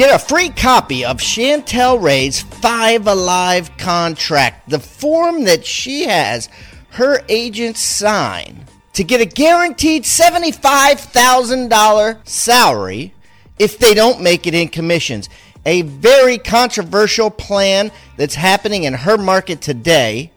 Get 0.00 0.14
a 0.14 0.18
free 0.18 0.48
copy 0.48 1.04
of 1.04 1.18
Chantel 1.18 2.02
Ray's 2.02 2.40
Five 2.40 3.06
Alive 3.06 3.76
contract, 3.76 4.70
the 4.70 4.78
form 4.78 5.44
that 5.44 5.66
she 5.66 6.04
has 6.04 6.48
her 6.92 7.22
agents 7.28 7.80
sign 7.80 8.64
to 8.94 9.04
get 9.04 9.20
a 9.20 9.26
guaranteed 9.26 10.04
$75,000 10.04 12.26
salary 12.26 13.12
if 13.58 13.78
they 13.78 13.92
don't 13.92 14.22
make 14.22 14.46
it 14.46 14.54
in 14.54 14.68
commissions. 14.68 15.28
A 15.66 15.82
very 15.82 16.38
controversial 16.38 17.28
plan 17.28 17.92
that's 18.16 18.36
happening 18.36 18.84
in 18.84 18.94
her 18.94 19.18
market 19.18 19.60
today. 19.60 20.32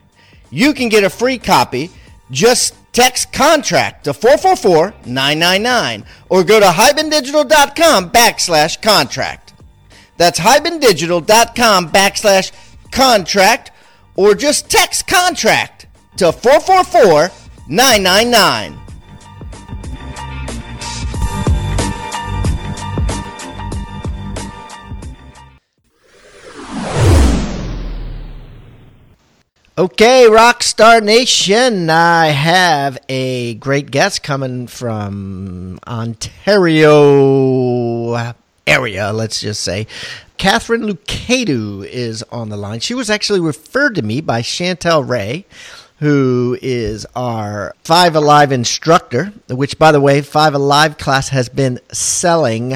You 0.50 0.74
can 0.74 0.90
get 0.90 1.04
a 1.04 1.10
free 1.10 1.38
copy. 1.38 1.90
Just 2.30 2.74
text 2.92 3.32
contract 3.32 4.04
to 4.04 4.12
444 4.12 4.92
999 5.06 6.04
or 6.28 6.44
go 6.44 6.60
to 6.60 6.66
hibandigital.com 6.66 8.10
backslash 8.10 8.82
contract. 8.82 9.43
That's 10.16 10.38
hibandigital.com 10.40 11.90
backslash 11.90 12.52
contract 12.90 13.70
or 14.16 14.34
just 14.34 14.70
text 14.70 15.06
contract 15.06 15.86
to 16.16 16.32
444 16.32 17.30
999. 17.68 18.80
Okay, 29.76 30.26
Rockstar 30.30 31.02
Nation, 31.02 31.90
I 31.90 32.26
have 32.28 32.96
a 33.08 33.54
great 33.54 33.90
guest 33.90 34.22
coming 34.22 34.68
from 34.68 35.80
Ontario 35.84 36.94
area, 38.66 39.12
let's 39.12 39.40
just 39.40 39.62
say. 39.62 39.86
Catherine 40.36 40.82
Lucado 40.82 41.84
is 41.84 42.22
on 42.24 42.48
the 42.48 42.56
line. 42.56 42.80
She 42.80 42.94
was 42.94 43.10
actually 43.10 43.40
referred 43.40 43.94
to 43.94 44.02
me 44.02 44.20
by 44.20 44.42
Chantel 44.42 45.08
Ray, 45.08 45.46
who 46.00 46.58
is 46.60 47.06
our 47.14 47.74
Five 47.84 48.16
Alive 48.16 48.52
instructor, 48.52 49.32
which, 49.48 49.78
by 49.78 49.92
the 49.92 50.00
way, 50.00 50.20
Five 50.22 50.54
Alive 50.54 50.98
class 50.98 51.28
has 51.28 51.48
been 51.48 51.78
selling 51.92 52.74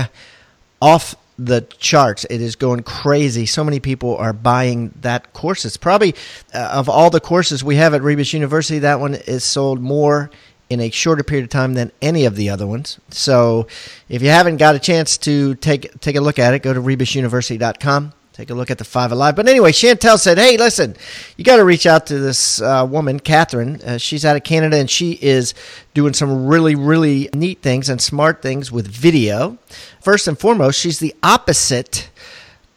off 0.80 1.16
the 1.38 1.62
charts. 1.78 2.24
It 2.30 2.40
is 2.40 2.56
going 2.56 2.82
crazy. 2.82 3.46
So 3.46 3.62
many 3.62 3.80
people 3.80 4.16
are 4.16 4.32
buying 4.32 4.92
that 5.02 5.32
course. 5.32 5.64
It's 5.64 5.76
probably, 5.76 6.14
uh, 6.52 6.70
of 6.72 6.88
all 6.88 7.10
the 7.10 7.20
courses 7.20 7.62
we 7.62 7.76
have 7.76 7.94
at 7.94 8.02
Rebus 8.02 8.32
University, 8.32 8.80
that 8.80 9.00
one 9.00 9.14
is 9.14 9.44
sold 9.44 9.80
more 9.80 10.30
in 10.70 10.80
a 10.80 10.90
shorter 10.90 11.22
period 11.22 11.44
of 11.44 11.50
time 11.50 11.74
than 11.74 11.92
any 12.02 12.24
of 12.24 12.36
the 12.36 12.50
other 12.50 12.66
ones. 12.66 12.98
So 13.10 13.66
if 14.08 14.22
you 14.22 14.28
haven't 14.28 14.58
got 14.58 14.74
a 14.74 14.78
chance 14.78 15.16
to 15.18 15.54
take 15.56 16.00
take 16.00 16.16
a 16.16 16.20
look 16.20 16.38
at 16.38 16.54
it, 16.54 16.62
go 16.62 16.72
to 16.72 16.80
rebusuniversity.com. 16.80 18.12
Take 18.32 18.50
a 18.50 18.54
look 18.54 18.70
at 18.70 18.78
the 18.78 18.84
Five 18.84 19.10
Alive. 19.10 19.34
But 19.34 19.48
anyway, 19.48 19.72
Chantel 19.72 20.16
said, 20.16 20.38
"Hey, 20.38 20.56
listen, 20.56 20.94
you 21.36 21.44
got 21.44 21.56
to 21.56 21.64
reach 21.64 21.86
out 21.86 22.06
to 22.06 22.20
this 22.20 22.62
uh, 22.62 22.86
woman, 22.88 23.18
Catherine. 23.18 23.80
Uh, 23.84 23.98
she's 23.98 24.24
out 24.24 24.36
of 24.36 24.44
Canada, 24.44 24.76
and 24.76 24.88
she 24.88 25.18
is 25.20 25.54
doing 25.92 26.14
some 26.14 26.46
really, 26.46 26.76
really 26.76 27.28
neat 27.34 27.62
things 27.62 27.88
and 27.88 28.00
smart 28.00 28.40
things 28.40 28.70
with 28.70 28.86
video. 28.86 29.58
First 30.00 30.28
and 30.28 30.38
foremost, 30.38 30.78
she's 30.78 31.00
the 31.00 31.16
opposite 31.20 32.10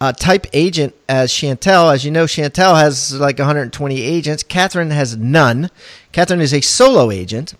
uh, 0.01 0.11
type 0.11 0.47
agent 0.51 0.95
as 1.07 1.31
Chantel. 1.31 1.93
As 1.93 2.03
you 2.03 2.09
know, 2.09 2.25
Chantel 2.25 2.81
has 2.81 3.13
like 3.19 3.37
120 3.37 4.01
agents. 4.01 4.41
Catherine 4.41 4.89
has 4.89 5.15
none. 5.15 5.69
Catherine 6.11 6.41
is 6.41 6.55
a 6.55 6.61
solo 6.61 7.11
agent. 7.11 7.53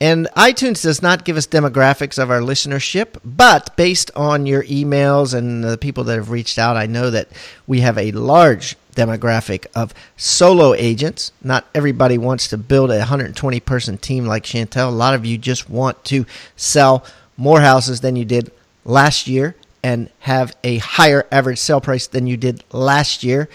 And 0.00 0.28
iTunes 0.36 0.82
does 0.82 1.00
not 1.00 1.24
give 1.24 1.38
us 1.38 1.46
demographics 1.46 2.22
of 2.22 2.30
our 2.30 2.40
listenership, 2.40 3.18
but 3.24 3.74
based 3.76 4.10
on 4.14 4.44
your 4.44 4.62
emails 4.64 5.32
and 5.32 5.64
the 5.64 5.78
people 5.78 6.04
that 6.04 6.16
have 6.16 6.30
reached 6.30 6.58
out, 6.58 6.76
I 6.76 6.84
know 6.84 7.10
that 7.10 7.28
we 7.66 7.80
have 7.80 7.96
a 7.96 8.12
large 8.12 8.76
demographic 8.94 9.66
of 9.74 9.94
solo 10.16 10.74
agents. 10.74 11.32
Not 11.42 11.66
everybody 11.74 12.18
wants 12.18 12.48
to 12.48 12.58
build 12.58 12.90
a 12.90 12.98
120 12.98 13.60
person 13.60 13.96
team 13.96 14.26
like 14.26 14.44
Chantel. 14.44 14.88
A 14.88 14.90
lot 14.90 15.14
of 15.14 15.24
you 15.24 15.38
just 15.38 15.70
want 15.70 16.04
to 16.06 16.26
sell 16.56 17.04
more 17.38 17.62
houses 17.62 18.02
than 18.02 18.16
you 18.16 18.26
did 18.26 18.52
last 18.84 19.26
year 19.26 19.54
and 19.82 20.10
have 20.20 20.54
a 20.62 20.78
higher 20.78 21.26
average 21.32 21.58
sale 21.58 21.80
price 21.80 22.06
than 22.06 22.26
you 22.26 22.36
did 22.36 22.64
last 22.72 23.22
year 23.24 23.48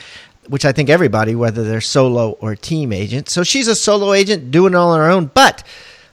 which 0.48 0.66
I 0.66 0.74
think 0.74 0.90
everybody, 0.90 1.34
whether 1.34 1.64
they're 1.64 1.80
solo 1.80 2.32
or 2.42 2.56
team 2.56 2.92
agent. 2.92 3.30
So 3.30 3.44
she's 3.44 3.70
a 3.70 3.76
solo 3.76 4.12
agent 4.12 4.52
doing 4.52 4.74
it 4.74 4.76
all 4.76 4.90
on 4.90 5.00
her 5.00 5.10
own. 5.10 5.28
But 5.34 5.64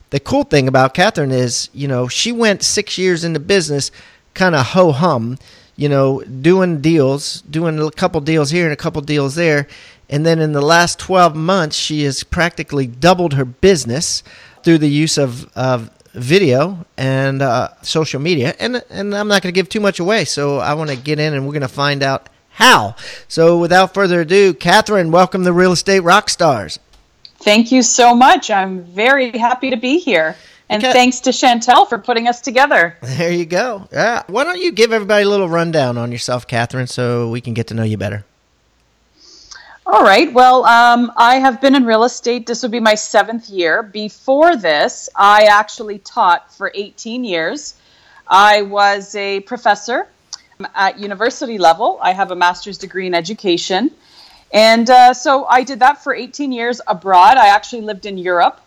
the 0.09 0.19
cool 0.19 0.43
thing 0.43 0.67
about 0.67 0.93
Catherine 0.93 1.31
is, 1.31 1.69
you 1.73 1.87
know, 1.87 2.07
she 2.07 2.31
went 2.31 2.63
six 2.63 2.97
years 2.97 3.23
into 3.23 3.39
business, 3.39 3.91
kind 4.33 4.55
of 4.55 4.67
ho 4.67 4.91
hum, 4.91 5.37
you 5.75 5.87
know, 5.87 6.21
doing 6.21 6.81
deals, 6.81 7.41
doing 7.41 7.79
a 7.79 7.91
couple 7.91 8.19
deals 8.21 8.49
here 8.49 8.65
and 8.65 8.73
a 8.73 8.77
couple 8.77 9.01
deals 9.01 9.35
there. 9.35 9.67
And 10.09 10.25
then 10.25 10.39
in 10.39 10.53
the 10.53 10.61
last 10.61 10.97
12 10.99 11.35
months, 11.35 11.75
she 11.75 12.03
has 12.03 12.23
practically 12.23 12.87
doubled 12.87 13.33
her 13.33 13.45
business 13.45 14.23
through 14.63 14.79
the 14.79 14.89
use 14.89 15.17
of, 15.17 15.49
of 15.55 15.91
video 16.13 16.85
and 16.97 17.41
uh, 17.41 17.69
social 17.83 18.19
media. 18.19 18.55
And, 18.59 18.83
and 18.89 19.15
I'm 19.15 19.27
not 19.27 19.43
going 19.43 19.53
to 19.53 19.57
give 19.57 19.69
too 19.69 19.79
much 19.79 19.99
away. 19.99 20.25
So 20.25 20.57
I 20.57 20.73
want 20.73 20.89
to 20.89 20.97
get 20.97 21.19
in 21.19 21.33
and 21.33 21.45
we're 21.45 21.53
going 21.53 21.61
to 21.61 21.67
find 21.67 22.01
out 22.01 22.27
how. 22.49 22.95
So 23.27 23.59
without 23.59 23.93
further 23.93 24.21
ado, 24.21 24.53
Catherine, 24.53 25.11
welcome 25.11 25.43
to 25.43 25.53
Real 25.53 25.71
Estate 25.71 26.01
Rock 26.01 26.29
Stars. 26.29 26.79
Thank 27.41 27.71
you 27.71 27.81
so 27.81 28.13
much. 28.13 28.51
I'm 28.51 28.83
very 28.83 29.37
happy 29.37 29.69
to 29.69 29.77
be 29.77 29.99
here. 29.99 30.35
And 30.69 30.83
okay. 30.83 30.93
thanks 30.93 31.21
to 31.21 31.31
Chantel 31.31 31.89
for 31.89 31.97
putting 31.97 32.27
us 32.27 32.41
together. 32.41 32.95
There 33.01 33.31
you 33.31 33.45
go. 33.45 33.87
Yeah. 33.91 34.23
Why 34.27 34.43
don't 34.43 34.59
you 34.59 34.71
give 34.71 34.91
everybody 34.91 35.23
a 35.23 35.29
little 35.29 35.49
rundown 35.49 35.97
on 35.97 36.11
yourself, 36.11 36.45
Catherine, 36.45 36.85
so 36.85 37.29
we 37.29 37.41
can 37.41 37.55
get 37.55 37.67
to 37.67 37.73
know 37.73 37.83
you 37.83 37.97
better? 37.97 38.23
All 39.85 40.03
right. 40.03 40.31
Well, 40.31 40.65
um, 40.65 41.11
I 41.17 41.39
have 41.39 41.59
been 41.59 41.73
in 41.73 41.85
real 41.85 42.03
estate. 42.03 42.45
This 42.45 42.61
would 42.61 42.71
be 42.71 42.79
my 42.79 42.93
seventh 42.93 43.49
year. 43.49 43.81
Before 43.81 44.55
this, 44.55 45.09
I 45.15 45.45
actually 45.45 45.97
taught 45.97 46.53
for 46.53 46.71
18 46.75 47.23
years. 47.23 47.73
I 48.27 48.61
was 48.61 49.15
a 49.15 49.39
professor 49.39 50.07
at 50.75 50.99
university 50.99 51.57
level. 51.57 51.97
I 52.01 52.11
have 52.11 52.29
a 52.29 52.35
master's 52.35 52.77
degree 52.77 53.07
in 53.07 53.15
education. 53.15 53.89
And 54.51 54.89
uh, 54.89 55.13
so 55.13 55.45
I 55.45 55.63
did 55.63 55.79
that 55.79 56.03
for 56.03 56.13
18 56.13 56.51
years 56.51 56.81
abroad. 56.87 57.37
I 57.37 57.47
actually 57.47 57.81
lived 57.81 58.05
in 58.05 58.17
Europe. 58.17 58.59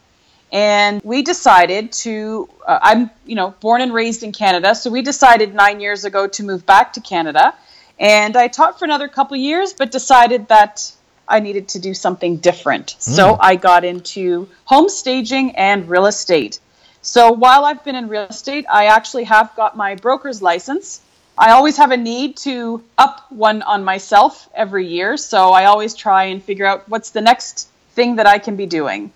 And 0.52 1.00
we 1.02 1.23
decided 1.23 1.93
to, 1.93 2.49
uh, 2.67 2.79
I'm, 2.82 3.11
you 3.25 3.34
know, 3.34 3.55
born 3.61 3.81
and 3.81 3.93
raised 3.93 4.23
in 4.23 4.32
Canada. 4.32 4.75
So 4.75 4.90
we 4.90 5.00
decided 5.00 5.55
nine 5.55 5.81
years 5.81 6.05
ago 6.05 6.26
to 6.29 6.44
move 6.44 6.67
back 6.67 6.93
to 6.94 7.00
Canada. 7.00 7.55
And 7.99 8.37
I 8.37 8.49
taught 8.49 8.79
for 8.79 8.84
another 8.84 9.08
couple 9.08 9.37
years, 9.37 9.73
but 9.73 9.90
decided 9.90 10.49
that 10.49 10.93
I 11.26 11.40
needed 11.40 11.69
to 11.69 11.79
do 11.79 11.94
something 11.94 12.37
different. 12.37 12.88
Mm. 12.99 13.00
So 13.00 13.37
I 13.40 13.56
got 13.56 13.85
into 13.85 14.49
home 14.64 14.90
staging 14.90 15.56
and 15.56 15.88
real 15.88 16.06
estate. 16.06 16.61
So 17.00 17.32
while 17.32 17.64
I've 17.64 17.82
been 17.82 17.96
in 17.96 18.08
real 18.08 18.25
estate, 18.25 18.67
I 18.70 18.87
actually 18.87 19.25
have 19.25 19.55
got 19.56 19.76
my 19.76 19.94
broker's 19.94 20.43
license. 20.43 21.00
I 21.38 21.52
always 21.52 21.76
have 21.79 21.90
a 21.90 21.96
need 21.96 22.37
to 22.38 22.82
up 22.99 23.26
one 23.31 23.62
on 23.62 23.84
myself 23.84 24.49
every 24.55 24.87
year. 24.87 25.17
So 25.17 25.50
I 25.50 25.64
always 25.64 25.94
try 25.94 26.25
and 26.25 26.43
figure 26.43 26.67
out 26.67 26.88
what's 26.88 27.11
the 27.11 27.20
next 27.20 27.69
thing 27.93 28.17
that 28.17 28.26
I 28.26 28.38
can 28.38 28.56
be 28.56 28.67
doing. 28.67 29.12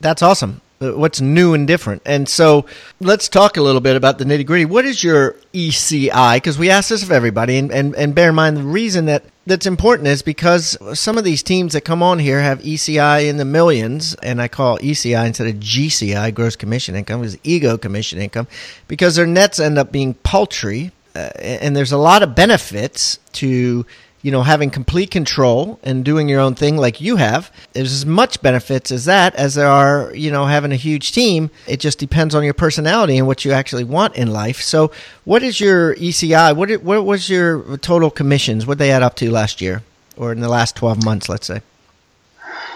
That's 0.00 0.22
awesome. 0.22 0.60
Uh, 0.80 0.92
What's 0.92 1.20
new 1.20 1.52
and 1.52 1.66
different? 1.66 2.00
And 2.06 2.26
so 2.26 2.64
let's 3.00 3.28
talk 3.28 3.58
a 3.58 3.62
little 3.62 3.82
bit 3.82 3.96
about 3.96 4.16
the 4.16 4.24
nitty 4.24 4.46
gritty. 4.46 4.64
What 4.64 4.86
is 4.86 5.04
your 5.04 5.36
ECI? 5.52 6.36
Because 6.36 6.58
we 6.58 6.70
ask 6.70 6.88
this 6.88 7.02
of 7.02 7.12
everybody, 7.12 7.58
and, 7.58 7.70
and, 7.70 7.94
and 7.96 8.14
bear 8.14 8.30
in 8.30 8.34
mind 8.34 8.56
the 8.56 8.62
reason 8.62 9.04
that 9.04 9.24
that's 9.46 9.66
important 9.66 10.08
is 10.08 10.22
because 10.22 10.78
some 10.98 11.18
of 11.18 11.24
these 11.24 11.42
teams 11.42 11.74
that 11.74 11.82
come 11.82 12.02
on 12.02 12.18
here 12.18 12.40
have 12.40 12.60
ECI 12.60 13.28
in 13.28 13.36
the 13.36 13.44
millions, 13.44 14.14
and 14.22 14.40
I 14.40 14.48
call 14.48 14.78
ECI 14.78 15.26
instead 15.26 15.48
of 15.48 15.56
GCI, 15.56 16.32
gross 16.32 16.56
commission 16.56 16.94
income, 16.94 17.22
is 17.24 17.36
ego 17.44 17.76
commission 17.76 18.18
income, 18.18 18.46
because 18.88 19.16
their 19.16 19.26
nets 19.26 19.60
end 19.60 19.76
up 19.76 19.92
being 19.92 20.14
paltry, 20.14 20.92
uh, 21.14 21.30
and 21.38 21.76
there's 21.76 21.92
a 21.92 21.98
lot 21.98 22.22
of 22.22 22.34
benefits 22.34 23.18
to 23.32 23.84
you 24.22 24.30
know 24.30 24.42
having 24.42 24.70
complete 24.70 25.10
control 25.10 25.78
and 25.82 26.04
doing 26.04 26.28
your 26.28 26.40
own 26.40 26.54
thing 26.54 26.76
like 26.76 27.00
you 27.00 27.16
have. 27.16 27.50
There's 27.72 27.92
as 27.92 28.06
much 28.06 28.40
benefits 28.42 28.90
as 28.90 29.06
that 29.06 29.34
as 29.34 29.54
there 29.54 29.68
are 29.68 30.12
you 30.14 30.30
know 30.30 30.46
having 30.46 30.72
a 30.72 30.76
huge 30.76 31.12
team. 31.12 31.50
It 31.66 31.80
just 31.80 31.98
depends 31.98 32.34
on 32.34 32.44
your 32.44 32.54
personality 32.54 33.18
and 33.18 33.26
what 33.26 33.44
you 33.44 33.52
actually 33.52 33.84
want 33.84 34.16
in 34.16 34.32
life. 34.32 34.60
So 34.60 34.90
what 35.24 35.42
is 35.42 35.60
your 35.60 35.94
eci 35.96 36.32
what 36.56 36.70
it, 36.70 36.82
what 36.82 37.04
was 37.04 37.28
your 37.28 37.76
total 37.78 38.10
commissions? 38.10 38.66
What 38.66 38.78
they 38.78 38.90
add 38.90 39.02
up 39.02 39.16
to 39.16 39.30
last 39.30 39.60
year 39.60 39.82
or 40.16 40.32
in 40.32 40.40
the 40.40 40.48
last 40.48 40.76
12 40.76 41.04
months 41.04 41.28
let's 41.28 41.46
say? 41.46 41.62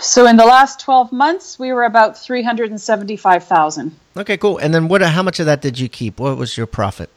So 0.00 0.26
in 0.26 0.36
the 0.36 0.44
last 0.44 0.80
12 0.80 1.12
months, 1.12 1.58
we 1.58 1.72
were 1.72 1.84
about 1.84 2.18
375,000. 2.18 3.94
okay 4.18 4.36
cool. 4.36 4.58
And 4.58 4.74
then 4.74 4.88
what 4.88 5.00
how 5.00 5.22
much 5.22 5.40
of 5.40 5.46
that 5.46 5.62
did 5.62 5.78
you 5.78 5.88
keep? 5.88 6.18
What 6.18 6.36
was 6.36 6.56
your 6.56 6.66
profit 6.66 7.10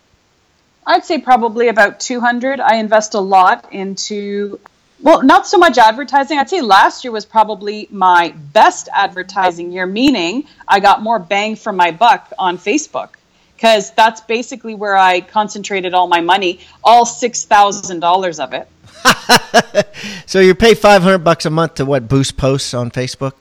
I'd 0.88 1.06
say 1.06 1.20
probably 1.20 1.68
about 1.68 2.00
200. 2.00 2.60
I 2.60 2.78
invest 2.78 3.14
a 3.14 3.20
lot 3.20 3.72
into 3.72 4.60
well, 5.00 5.22
not 5.22 5.46
so 5.46 5.60
much 5.60 5.78
advertising. 5.78 6.40
I'd 6.40 6.50
say 6.50 6.62
last 6.62 7.04
year 7.04 7.12
was 7.12 7.26
probably 7.26 7.88
my 7.92 8.34
best 8.54 8.90
advertising 8.92 9.72
year, 9.72 9.86
meaning 9.86 10.48
I 10.68 10.80
got 10.80 11.04
more 11.04 11.20
bang 11.20 11.56
for 11.56 11.72
my 11.72 11.92
buck 11.92 12.34
on 12.40 12.58
Facebook 12.58 13.10
because 13.56 13.92
that's 13.92 14.22
basically 14.22 14.74
where 14.74 14.98
I 14.98 15.22
concentrated 15.22 15.94
all 15.94 16.08
my 16.08 16.22
money, 16.22 16.62
all 16.84 17.06
$6,000 17.06 18.40
of 18.40 18.54
it. 18.54 19.88
so 20.26 20.40
you 20.40 20.56
pay 20.56 20.74
500 20.74 21.20
bucks 21.20 21.46
a 21.46 21.52
month 21.52 21.76
to 21.76 21.86
what 21.86 22.08
boost 22.08 22.36
posts 22.38 22.74
on 22.74 22.90
facebook 22.90 23.34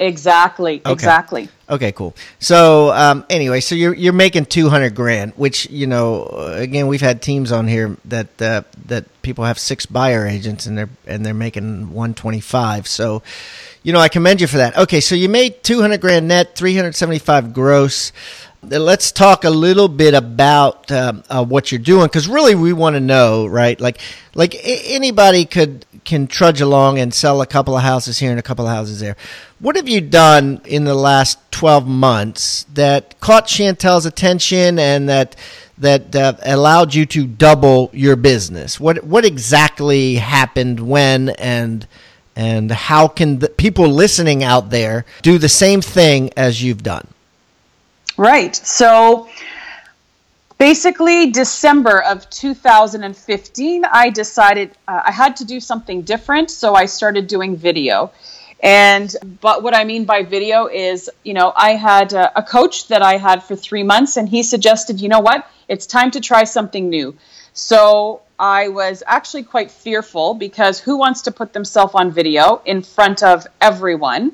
Exactly, 0.00 0.80
exactly. 0.86 1.48
Okay, 1.70 1.92
cool. 1.92 2.14
So 2.38 2.90
um, 2.92 3.26
anyway, 3.28 3.60
so 3.60 3.74
you're 3.74 3.92
you're 3.94 4.14
making 4.14 4.46
two 4.46 4.70
hundred 4.70 4.94
grand, 4.94 5.34
which 5.36 5.68
you 5.68 5.86
know, 5.86 6.24
again, 6.54 6.86
we've 6.86 7.02
had 7.02 7.20
teams 7.20 7.52
on 7.52 7.68
here 7.68 7.96
that 8.06 8.40
uh, 8.40 8.62
that 8.86 9.04
people 9.20 9.44
have 9.44 9.58
six 9.58 9.84
buyer 9.84 10.26
agents 10.26 10.64
and 10.64 10.78
they're 10.78 10.88
and 11.06 11.26
they're 11.26 11.34
making 11.34 11.92
one 11.92 12.14
twenty 12.14 12.40
five. 12.40 12.88
So, 12.88 13.22
you 13.82 13.92
know, 13.92 14.00
I 14.00 14.08
commend 14.08 14.40
you 14.40 14.46
for 14.46 14.56
that. 14.56 14.78
Okay, 14.78 15.00
so 15.00 15.14
you 15.14 15.28
made 15.28 15.62
two 15.62 15.82
hundred 15.82 16.00
grand 16.00 16.26
net, 16.26 16.56
three 16.56 16.74
hundred 16.74 16.94
seventy 16.94 17.18
five 17.18 17.52
gross. 17.52 18.12
Let's 18.62 19.12
talk 19.12 19.44
a 19.44 19.50
little 19.50 19.86
bit 19.86 20.14
about 20.14 20.90
um, 20.90 21.22
uh, 21.30 21.44
what 21.44 21.70
you're 21.70 21.78
doing 21.78 22.06
because 22.06 22.26
really 22.26 22.56
we 22.56 22.72
want 22.72 22.94
to 22.94 23.00
know, 23.00 23.46
right? 23.46 23.80
Like, 23.80 23.98
like 24.34 24.54
a- 24.54 24.94
anybody 24.94 25.44
could 25.44 25.86
can 26.04 26.26
trudge 26.26 26.60
along 26.60 26.98
and 26.98 27.12
sell 27.12 27.40
a 27.40 27.46
couple 27.46 27.76
of 27.76 27.82
houses 27.82 28.18
here 28.18 28.30
and 28.30 28.40
a 28.40 28.42
couple 28.42 28.66
of 28.66 28.72
houses 28.74 28.98
there. 28.98 29.16
What 29.60 29.76
have 29.76 29.88
you 29.88 30.00
done 30.00 30.60
in 30.64 30.84
the 30.84 30.94
last 30.94 31.38
12 31.52 31.86
months 31.86 32.64
that 32.74 33.20
caught 33.20 33.46
Chantel's 33.46 34.06
attention 34.06 34.78
and 34.78 35.08
that 35.08 35.36
that 35.76 36.16
uh, 36.16 36.32
allowed 36.42 36.94
you 36.94 37.06
to 37.06 37.26
double 37.26 37.90
your 37.92 38.16
business? 38.16 38.80
What 38.80 39.04
what 39.04 39.24
exactly 39.24 40.16
happened 40.16 40.80
when 40.80 41.28
and 41.30 41.86
and 42.34 42.72
how 42.72 43.06
can 43.06 43.38
the 43.38 43.50
people 43.50 43.88
listening 43.88 44.42
out 44.42 44.70
there 44.70 45.04
do 45.22 45.38
the 45.38 45.48
same 45.48 45.80
thing 45.80 46.30
as 46.36 46.62
you've 46.62 46.82
done? 46.82 47.06
Right. 48.18 48.56
So 48.56 49.28
basically, 50.58 51.30
December 51.30 52.02
of 52.02 52.28
2015, 52.28 53.84
I 53.84 54.10
decided 54.10 54.72
uh, 54.88 55.02
I 55.06 55.12
had 55.12 55.36
to 55.36 55.44
do 55.44 55.60
something 55.60 56.02
different. 56.02 56.50
So 56.50 56.74
I 56.74 56.86
started 56.86 57.28
doing 57.28 57.56
video. 57.56 58.10
And, 58.60 59.14
but 59.40 59.62
what 59.62 59.72
I 59.72 59.84
mean 59.84 60.04
by 60.04 60.24
video 60.24 60.66
is, 60.66 61.08
you 61.22 61.32
know, 61.32 61.52
I 61.54 61.74
had 61.74 62.12
a, 62.12 62.36
a 62.36 62.42
coach 62.42 62.88
that 62.88 63.02
I 63.02 63.18
had 63.18 63.44
for 63.44 63.54
three 63.54 63.84
months, 63.84 64.16
and 64.16 64.28
he 64.28 64.42
suggested, 64.42 65.00
you 65.00 65.08
know 65.08 65.20
what, 65.20 65.48
it's 65.68 65.86
time 65.86 66.10
to 66.10 66.20
try 66.20 66.42
something 66.42 66.90
new. 66.90 67.16
So 67.52 68.22
I 68.36 68.66
was 68.66 69.04
actually 69.06 69.44
quite 69.44 69.70
fearful 69.70 70.34
because 70.34 70.80
who 70.80 70.96
wants 70.96 71.22
to 71.22 71.30
put 71.30 71.52
themselves 71.52 71.94
on 71.94 72.10
video 72.10 72.62
in 72.64 72.82
front 72.82 73.22
of 73.22 73.46
everyone? 73.60 74.32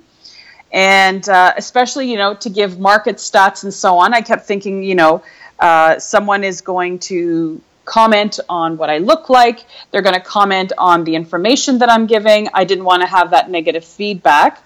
And 0.75 1.29
uh, 1.29 1.55
especially 1.57 2.11
you 2.11 2.19
know 2.19 2.35
to 2.35 2.51
give 2.51 2.79
market 2.79 3.17
stats 3.17 3.63
and 3.63 3.73
so 3.73 3.97
on 3.97 4.13
i 4.13 4.21
kept 4.21 4.45
thinking 4.45 4.83
you 4.83 4.97
know 4.97 5.23
uh, 5.61 5.99
someone 6.01 6.43
is 6.43 6.61
going 6.61 6.99
to 6.99 7.63
comment 7.85 8.41
on 8.49 8.77
what 8.77 8.91
i 8.91 8.99
look 8.99 9.29
like. 9.29 9.65
They're 9.91 10.03
going 10.03 10.21
to 10.21 10.21
comment 10.21 10.73
on 10.77 11.05
the 11.05 11.15
information 11.15 11.79
that 11.79 11.91
i'm 11.91 12.07
giving. 12.07 12.49
I 12.53 12.65
didn't 12.65 12.85
want 12.85 13.03
to 13.03 13.07
have 13.07 13.31
that 13.31 13.51
negative 13.51 13.85
feedback. 13.85 14.63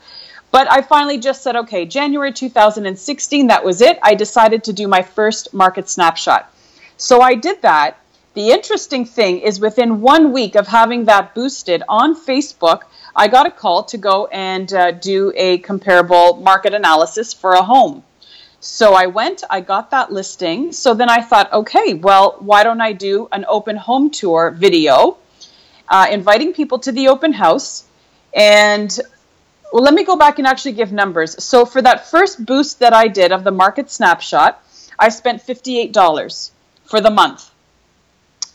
But 0.50 0.70
i 0.70 0.81
finally 0.81 1.19
just 1.19 1.43
said 1.43 1.56
okay 1.56 1.84
january 1.84 2.32
2016 2.32 3.49
that 3.49 3.64
was 3.64 3.82
it. 3.82 3.99
I 4.02 4.14
decided 4.14 4.64
to 4.64 4.72
do 4.72 4.88
my 4.88 5.02
first 5.02 5.52
market 5.52 5.90
snapshot. 5.90 6.50
So 6.96 7.20
i 7.20 7.34
did 7.34 7.61
that. 7.62 7.99
The 8.34 8.50
interesting 8.50 9.04
thing 9.04 9.40
is 9.40 9.61
within 9.61 10.00
one 10.00 10.32
week 10.32 10.54
of 10.54 10.69
having 10.69 11.04
that 11.04 11.34
boosted 11.34 11.82
on 11.87 12.16
facebook 12.16 12.82
I 13.14 13.28
got 13.28 13.46
a 13.46 13.50
call 13.50 13.84
to 13.84 13.99
go 13.99 14.26
and 14.26 14.72
uh, 14.72 14.93
do 14.93 15.32
a 15.34 15.58
comparable 15.58 16.37
market 16.37 16.75
analysis 16.75 17.32
for 17.32 17.52
a 17.52 17.62
home. 17.62 18.05
So 18.60 18.94
I 18.94 19.06
went, 19.06 19.44
I 19.49 19.60
got 19.60 19.90
that 19.93 20.12
listing. 20.12 20.72
So 20.72 20.94
then 20.94 21.08
I 21.08 21.20
thought, 21.20 21.52
okay, 21.52 21.94
well, 21.94 22.37
why 22.40 22.64
don't 22.64 22.81
I 22.81 22.93
do 22.93 23.28
an 23.31 23.44
open 23.49 23.76
home 23.76 24.10
tour 24.10 24.50
video, 24.50 25.16
uh, 25.88 26.08
inviting 26.10 26.52
people 26.52 26.81
to 26.81 26.93
the 26.93 27.08
open 27.08 27.32
house? 27.32 27.84
And 28.34 28.99
well, 29.72 29.82
let 29.82 29.94
me 29.94 30.04
go 30.04 30.16
back 30.16 30.38
and 30.38 30.46
actually 30.46 30.72
give 30.72 30.93
numbers. 30.93 31.43
So 31.43 31.64
for 31.64 31.81
that 31.82 32.08
first 32.08 32.44
boost 32.44 32.81
that 32.81 32.93
I 32.93 33.08
did 33.08 33.32
of 33.32 33.44
the 33.44 33.52
market 33.52 33.90
snapshot, 33.90 34.62
I 34.99 35.11
spent 35.11 35.46
$58 35.46 36.50
for 36.84 37.00
the 37.00 37.11
month. 37.11 37.50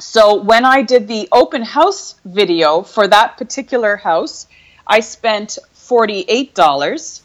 So 0.04 0.36
when 0.36 0.66
I 0.66 0.82
did 0.82 1.08
the 1.08 1.30
open 1.32 1.64
house 1.64 2.16
video 2.26 2.84
for 2.84 3.08
that 3.08 3.38
particular 3.38 3.96
house, 3.96 4.48
I 4.86 5.00
spent 5.00 5.58
forty-eight 5.72 6.54
dollars. 6.54 7.24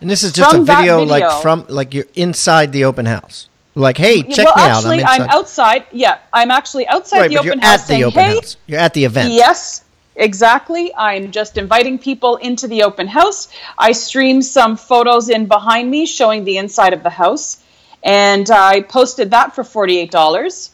And 0.00 0.10
this 0.10 0.22
is 0.22 0.32
just 0.34 0.54
a 0.54 0.60
video, 0.60 1.00
video, 1.00 1.04
like 1.04 1.42
from 1.42 1.64
like 1.68 1.94
you're 1.94 2.06
inside 2.14 2.70
the 2.72 2.84
open 2.84 3.06
house. 3.06 3.48
Like, 3.74 3.96
hey, 3.96 4.22
check 4.22 4.44
well, 4.44 4.56
me 4.56 4.62
actually, 4.62 5.02
out. 5.02 5.10
I'm, 5.10 5.22
I'm, 5.22 5.30
outside. 5.30 5.86
Yeah, 5.90 6.18
I'm 6.30 6.50
actually 6.50 6.86
outside 6.86 7.20
right, 7.20 7.30
the 7.30 7.38
open 7.38 7.46
you're 7.46 7.60
house 7.60 7.80
at 7.80 7.86
saying, 7.86 8.00
the 8.02 8.06
open 8.06 8.22
"Hey, 8.22 8.34
house. 8.34 8.56
you're 8.66 8.80
at 8.80 8.92
the 8.92 9.04
event." 9.04 9.32
Yes, 9.32 9.84
exactly. 10.14 10.92
I'm 10.94 11.32
just 11.32 11.56
inviting 11.56 11.98
people 11.98 12.36
into 12.36 12.68
the 12.68 12.82
open 12.82 13.08
house. 13.08 13.48
I 13.78 13.92
streamed 13.92 14.44
some 14.44 14.76
photos 14.76 15.30
in 15.30 15.46
behind 15.46 15.90
me 15.90 16.04
showing 16.04 16.44
the 16.44 16.58
inside 16.58 16.92
of 16.92 17.02
the 17.02 17.10
house, 17.10 17.64
and 18.04 18.48
I 18.50 18.82
posted 18.82 19.30
that 19.30 19.54
for 19.54 19.64
forty-eight 19.64 20.10
dollars. 20.10 20.72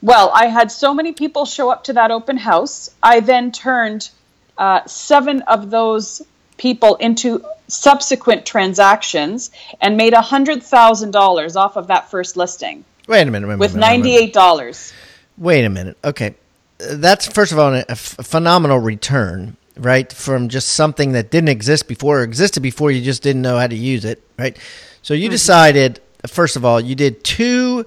Well, 0.00 0.30
I 0.32 0.46
had 0.46 0.70
so 0.70 0.94
many 0.94 1.12
people 1.12 1.44
show 1.44 1.70
up 1.70 1.84
to 1.84 1.94
that 1.94 2.10
open 2.10 2.36
house. 2.36 2.90
I 3.02 3.20
then 3.20 3.50
turned 3.50 4.10
uh, 4.56 4.86
seven 4.86 5.42
of 5.42 5.70
those 5.70 6.22
people 6.56 6.96
into 6.96 7.44
subsequent 7.68 8.46
transactions 8.46 9.50
and 9.80 9.96
made 9.96 10.12
$100,000 10.12 11.56
off 11.56 11.76
of 11.76 11.86
that 11.88 12.10
first 12.10 12.36
listing. 12.36 12.84
Wait 13.06 13.26
a 13.26 13.30
minute. 13.30 13.48
Wait 13.48 13.58
with 13.58 13.74
minute, 13.74 14.02
wait 14.04 14.34
$98. 14.34 14.58
minute. 14.58 14.94
Wait 15.38 15.64
a 15.64 15.68
minute. 15.68 15.96
Okay. 16.04 16.34
That's, 16.78 17.26
first 17.26 17.52
of 17.52 17.58
all, 17.58 17.74
a, 17.74 17.84
f- 17.88 18.16
phenomenal 18.22 18.78
return, 18.78 19.56
right? 19.76 20.12
From 20.12 20.48
just 20.48 20.68
something 20.68 21.12
that 21.12 21.30
didn't 21.30 21.48
exist 21.48 21.88
before 21.88 22.20
or 22.20 22.22
existed 22.22 22.62
before, 22.62 22.90
you 22.90 23.02
just 23.02 23.22
didn't 23.22 23.42
know 23.42 23.58
how 23.58 23.66
to 23.66 23.76
use 23.76 24.04
it, 24.04 24.22
right? 24.38 24.56
So 25.02 25.14
you 25.14 25.24
mm-hmm. 25.24 25.32
decided, 25.32 26.00
first 26.26 26.56
of 26.56 26.64
all, 26.64 26.80
you 26.80 26.94
did 26.94 27.24
two 27.24 27.86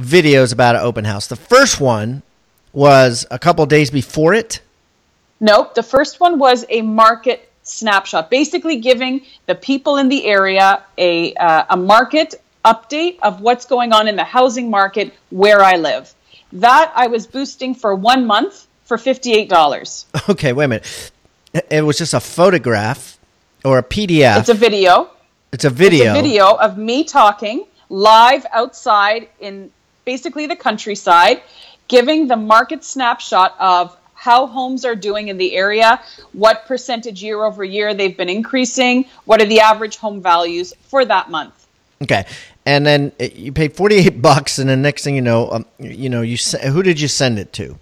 videos 0.00 0.52
about 0.52 0.76
an 0.76 0.82
open 0.82 1.04
house. 1.04 1.26
The 1.26 1.36
first 1.36 1.80
one 1.80 2.22
was 2.72 3.26
a 3.30 3.38
couple 3.38 3.64
days 3.66 3.90
before 3.90 4.34
it. 4.34 4.60
Nope. 5.40 5.74
The 5.74 5.82
first 5.82 6.20
one 6.20 6.38
was 6.38 6.64
a 6.68 6.82
market 6.82 7.50
snapshot, 7.62 8.30
basically 8.30 8.76
giving 8.76 9.22
the 9.46 9.54
people 9.54 9.96
in 9.96 10.08
the 10.08 10.24
area 10.24 10.82
a, 10.96 11.34
uh, 11.34 11.64
a 11.70 11.76
market 11.76 12.34
update 12.64 13.18
of 13.22 13.40
what's 13.40 13.66
going 13.66 13.92
on 13.92 14.08
in 14.08 14.16
the 14.16 14.24
housing 14.24 14.70
market 14.70 15.14
where 15.30 15.62
I 15.62 15.76
live. 15.76 16.14
That 16.52 16.92
I 16.94 17.06
was 17.08 17.26
boosting 17.26 17.74
for 17.74 17.94
one 17.94 18.26
month 18.26 18.66
for 18.84 18.96
$58. 18.96 20.04
Okay, 20.30 20.52
wait 20.52 20.64
a 20.64 20.68
minute. 20.68 21.10
It 21.70 21.82
was 21.82 21.98
just 21.98 22.14
a 22.14 22.20
photograph 22.20 23.18
or 23.64 23.78
a 23.78 23.82
PDF. 23.82 24.40
It's 24.40 24.48
a 24.48 24.54
video. 24.54 25.10
It's 25.52 25.64
a 25.64 25.70
video. 25.70 26.10
It's 26.10 26.18
a 26.18 26.22
video 26.22 26.54
of 26.54 26.76
me 26.76 27.04
talking 27.04 27.66
live 27.88 28.44
outside 28.52 29.28
in 29.40 29.70
basically 30.08 30.46
the 30.46 30.56
countryside, 30.56 31.42
giving 31.86 32.28
the 32.28 32.36
market 32.54 32.82
snapshot 32.82 33.54
of 33.60 33.94
how 34.14 34.46
homes 34.46 34.86
are 34.86 34.96
doing 34.96 35.28
in 35.28 35.36
the 35.36 35.54
area, 35.54 36.00
what 36.32 36.64
percentage 36.64 37.22
year 37.22 37.44
over 37.44 37.62
year 37.62 37.92
they've 37.92 38.16
been 38.16 38.30
increasing, 38.30 39.04
what 39.26 39.38
are 39.42 39.44
the 39.44 39.60
average 39.60 39.98
home 39.98 40.22
values 40.22 40.72
for 40.80 41.04
that 41.04 41.28
month. 41.30 41.66
Okay. 42.00 42.24
And 42.64 42.86
then 42.86 43.12
uh, 43.20 43.24
you 43.34 43.52
pay 43.52 43.68
48 43.68 44.22
bucks 44.30 44.58
and 44.58 44.70
the 44.70 44.76
next 44.76 45.04
thing 45.04 45.14
you 45.14 45.20
know, 45.20 45.50
um, 45.50 45.66
you 45.78 46.08
know, 46.08 46.22
you 46.22 46.38
who 46.72 46.82
did 46.82 46.98
you 46.98 47.08
send 47.08 47.38
it 47.38 47.52
to? 47.60 47.78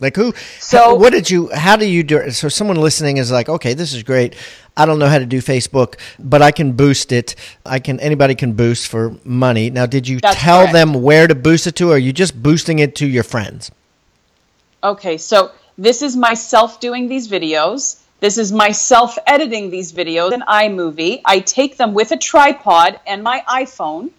Like 0.00 0.16
who? 0.16 0.34
So 0.58 0.96
what 0.96 1.12
did 1.12 1.30
you? 1.30 1.50
How 1.54 1.76
do 1.76 1.86
you 1.86 2.02
do 2.02 2.16
it? 2.18 2.32
So 2.32 2.48
someone 2.48 2.76
listening 2.76 3.18
is 3.18 3.30
like, 3.30 3.48
okay, 3.48 3.74
this 3.74 3.92
is 3.92 4.02
great. 4.02 4.34
I 4.76 4.86
don't 4.86 4.98
know 4.98 5.08
how 5.08 5.18
to 5.18 5.26
do 5.26 5.40
Facebook, 5.40 5.94
but 6.18 6.42
I 6.42 6.50
can 6.50 6.72
boost 6.72 7.12
it. 7.12 7.36
I 7.64 7.78
can. 7.78 8.00
Anybody 8.00 8.34
can 8.34 8.54
boost 8.54 8.88
for 8.88 9.16
money. 9.24 9.70
Now, 9.70 9.86
did 9.86 10.08
you 10.08 10.20
That's 10.20 10.40
tell 10.40 10.62
correct. 10.62 10.72
them 10.72 11.02
where 11.02 11.26
to 11.26 11.34
boost 11.34 11.66
it 11.66 11.76
to? 11.76 11.90
Or 11.90 11.94
are 11.94 11.98
you 11.98 12.12
just 12.12 12.42
boosting 12.42 12.80
it 12.80 12.96
to 12.96 13.06
your 13.06 13.22
friends? 13.22 13.70
Okay, 14.82 15.16
so 15.16 15.52
this 15.78 16.02
is 16.02 16.16
myself 16.16 16.80
doing 16.80 17.08
these 17.08 17.28
videos. 17.28 18.00
This 18.20 18.38
is 18.38 18.52
myself 18.52 19.18
editing 19.26 19.70
these 19.70 19.92
videos 19.92 20.32
in 20.32 20.40
iMovie. 20.40 21.20
I 21.24 21.40
take 21.40 21.76
them 21.76 21.94
with 21.94 22.10
a 22.10 22.16
tripod 22.16 22.98
and 23.06 23.22
my 23.22 23.44
iPhone 23.48 24.10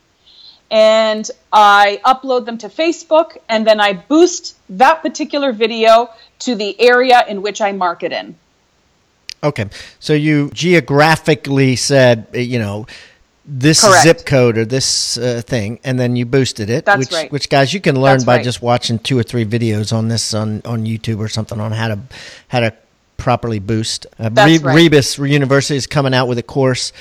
and 0.71 1.29
I 1.53 2.01
upload 2.05 2.45
them 2.45 2.57
to 2.59 2.69
Facebook, 2.69 3.38
and 3.47 3.65
then 3.67 3.79
I 3.79 3.93
boost 3.93 4.55
that 4.69 5.01
particular 5.01 5.51
video 5.51 6.09
to 6.39 6.55
the 6.55 6.79
area 6.81 7.24
in 7.27 7.41
which 7.41 7.62
I 7.62 7.71
market 7.71 8.12
in. 8.12 8.35
Okay, 9.45 9.65
so 9.99 10.13
you 10.13 10.49
geographically 10.53 11.75
said, 11.75 12.27
you 12.33 12.59
know, 12.59 12.87
this 13.45 13.83
Correct. 13.83 14.03
zip 14.03 14.25
code 14.25 14.57
or 14.57 14.65
this 14.65 15.17
uh, 15.17 15.41
thing, 15.45 15.79
and 15.83 15.99
then 15.99 16.15
you 16.15 16.25
boosted 16.25 16.69
it. 16.69 16.85
That's 16.85 16.99
which, 16.99 17.11
right. 17.11 17.31
Which 17.31 17.49
guys 17.49 17.73
you 17.73 17.79
can 17.79 17.95
learn 17.99 18.15
That's 18.15 18.23
by 18.23 18.35
right. 18.37 18.43
just 18.43 18.61
watching 18.61 18.97
two 18.99 19.17
or 19.17 19.23
three 19.23 19.45
videos 19.45 19.93
on 19.93 20.07
this 20.07 20.33
on, 20.33 20.61
on 20.65 20.85
YouTube 20.85 21.19
or 21.19 21.27
something 21.27 21.59
on 21.59 21.71
how 21.71 21.89
to 21.89 21.99
how 22.47 22.61
to 22.61 22.73
properly 23.17 23.59
boost. 23.59 24.07
Uh, 24.19 24.29
Re- 24.33 24.57
right. 24.57 24.75
Rebus 24.75 25.17
University 25.17 25.77
is 25.77 25.87
coming 25.87 26.13
out 26.13 26.27
with 26.27 26.37
a 26.37 26.43
course 26.43 26.91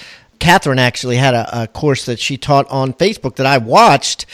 Catherine 0.44 0.78
actually 0.78 1.16
had 1.16 1.32
a, 1.32 1.62
a, 1.62 1.66
course 1.66 2.04
that 2.04 2.20
she 2.20 2.36
taught 2.36 2.68
on 2.68 2.92
Facebook 2.92 3.36
that 3.36 3.46
I 3.46 3.56
watched 3.56 4.26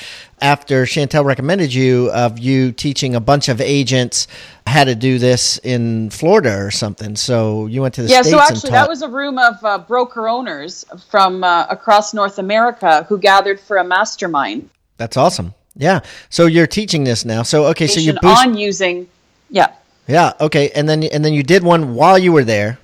after 0.43 0.85
Chantel 0.85 1.25
recommended 1.25 1.73
you 1.73 2.11
of 2.11 2.37
you 2.37 2.73
teaching 2.73 3.15
a 3.15 3.21
bunch 3.21 3.49
of 3.49 3.61
agents 3.61 4.27
how 4.67 4.83
to 4.83 4.97
do 4.97 5.21
this 5.21 5.59
in 5.59 6.11
Florida 6.11 6.59
or 6.59 6.73
something. 6.73 7.15
So 7.15 7.67
you 7.67 7.81
went 7.81 7.95
to 7.95 8.03
the 8.03 8.09
yeah. 8.09 8.23
States 8.23 8.31
so 8.31 8.41
actually, 8.41 8.71
that 8.71 8.89
was 8.89 9.03
a 9.03 9.09
room 9.09 9.39
of 9.39 9.65
uh, 9.65 9.79
broker 9.79 10.29
owners 10.29 10.85
from 11.09 11.45
uh, 11.45 11.67
across 11.71 12.13
North 12.13 12.41
America 12.41 13.05
who 13.09 13.17
gathered 13.17 13.61
for 13.61 13.77
a 13.77 13.85
mastermind. 13.85 14.69
That's 14.97 15.17
awesome. 15.17 15.55
Yeah. 15.77 16.01
So 16.29 16.47
you're 16.47 16.67
teaching 16.67 17.05
this 17.05 17.25
now. 17.25 17.45
So 17.45 17.67
okay. 17.67 17.87
So 17.87 18.01
you 18.01 18.15
boost- 18.15 18.47
on 18.47 18.57
using. 18.57 19.07
Yeah. 19.49 19.75
Yeah. 20.09 20.33
Okay. 20.41 20.71
And 20.71 20.89
then 20.89 21.05
and 21.05 21.25
then 21.25 21.35
you 21.35 21.45
did 21.45 21.63
one 21.63 21.95
while 21.95 22.19
you 22.19 22.33
were 22.33 22.43
there. 22.43 22.80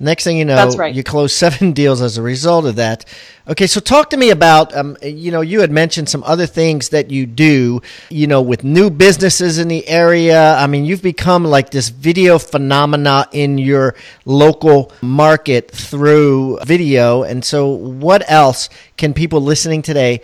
Next 0.00 0.22
thing 0.22 0.36
you 0.36 0.44
know, 0.44 0.70
right. 0.76 0.94
you 0.94 1.02
close 1.02 1.32
seven 1.36 1.72
deals 1.72 2.00
as 2.00 2.18
a 2.18 2.22
result 2.22 2.66
of 2.66 2.76
that. 2.76 3.04
Okay, 3.48 3.66
so 3.66 3.80
talk 3.80 4.10
to 4.10 4.16
me 4.16 4.30
about, 4.30 4.76
um, 4.76 4.96
you 5.02 5.32
know, 5.32 5.40
you 5.40 5.60
had 5.60 5.72
mentioned 5.72 6.08
some 6.08 6.22
other 6.24 6.46
things 6.46 6.90
that 6.90 7.10
you 7.10 7.26
do, 7.26 7.82
you 8.10 8.26
know, 8.26 8.40
with 8.40 8.62
new 8.62 8.90
businesses 8.90 9.58
in 9.58 9.66
the 9.68 9.88
area. 9.88 10.54
I 10.54 10.66
mean, 10.66 10.84
you've 10.84 11.02
become 11.02 11.44
like 11.44 11.70
this 11.70 11.88
video 11.88 12.38
phenomena 12.38 13.26
in 13.32 13.58
your 13.58 13.96
local 14.24 14.92
market 15.00 15.70
through 15.70 16.58
video. 16.64 17.24
And 17.24 17.44
so, 17.44 17.68
what 17.68 18.22
else 18.30 18.68
can 18.96 19.14
people 19.14 19.40
listening 19.40 19.82
today 19.82 20.20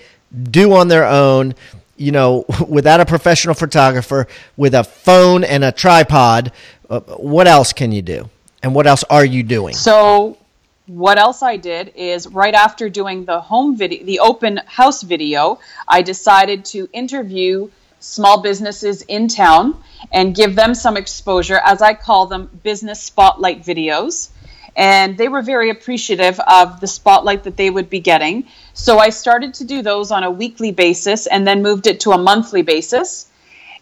do 0.51 0.73
on 0.75 0.89
their 0.89 1.07
own? 1.07 1.55
You 1.97 2.13
know, 2.13 2.45
without 2.69 3.01
a 3.01 3.07
professional 3.07 3.55
photographer, 3.55 4.29
with 4.57 4.75
a 4.75 4.85
phone 4.85 5.43
and 5.43 5.65
a 5.65 5.73
tripod, 5.73 6.53
uh, 6.89 7.01
what 7.01 7.49
else 7.49 7.73
can 7.73 7.91
you 7.91 8.03
do? 8.03 8.29
And 8.65 8.75
what 8.75 8.87
else 8.87 9.05
are 9.11 9.27
you 9.27 9.43
doing? 9.43 9.75
So, 9.75 10.39
what 10.87 11.19
else 11.19 11.43
I 11.43 11.59
did 11.59 11.93
is 11.97 12.27
right 12.27 12.55
after 12.55 12.89
doing 12.89 13.27
the 13.27 13.39
home 13.39 13.77
video, 13.77 14.03
the 14.07 14.21
open 14.21 14.59
house 14.65 15.03
video, 15.03 15.61
I 15.87 16.01
decided 16.01 16.65
to 16.67 16.89
interview 16.95 17.69
small 18.01 18.41
businesses 18.41 19.03
in 19.03 19.29
town 19.29 19.77
and 20.11 20.35
give 20.35 20.57
them 20.57 20.75
some 20.75 20.97
exposure, 20.97 21.61
as 21.63 21.83
I 21.83 21.93
call 21.93 22.25
them, 22.25 22.49
business 22.63 23.03
spotlight 23.03 23.63
videos. 23.63 24.31
And 24.75 25.19
they 25.19 25.29
were 25.29 25.43
very 25.43 25.69
appreciative 25.69 26.41
of 26.41 26.81
the 26.81 26.87
spotlight 26.87 27.45
that 27.45 27.59
they 27.59 27.69
would 27.69 27.91
be 27.91 28.01
getting. 28.01 28.47
So 28.73 28.99
I 28.99 29.11
started 29.11 29.53
to 29.55 29.65
do 29.65 29.83
those 29.83 30.11
on 30.11 30.25
a 30.25 30.31
weekly 30.31 30.73
basis 30.73 31.27
and 31.27 31.47
then 31.47 31.63
moved 31.63 31.87
it 31.87 32.01
to 32.01 32.13
a 32.13 32.19
monthly 32.19 32.63
basis. 32.63 33.27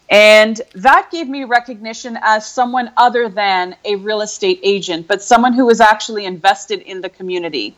And 0.09 0.61
that 0.75 1.09
gave 1.11 1.27
me 1.27 1.43
recognition 1.43 2.17
as 2.21 2.45
someone 2.45 2.91
other 2.97 3.29
than 3.29 3.75
a 3.85 3.95
real 3.95 4.21
estate 4.21 4.59
agent, 4.63 5.07
but 5.07 5.23
someone 5.23 5.53
who 5.53 5.65
was 5.65 5.81
actually 5.81 6.25
invested 6.25 6.81
in 6.81 7.01
the 7.01 7.09
community. 7.09 7.75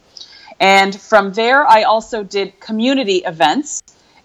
And 0.60 1.00
from 1.00 1.34
there, 1.34 1.66
I 1.68 1.84
also 1.84 2.24
did 2.24 2.60
community 2.60 3.18
events 3.18 3.84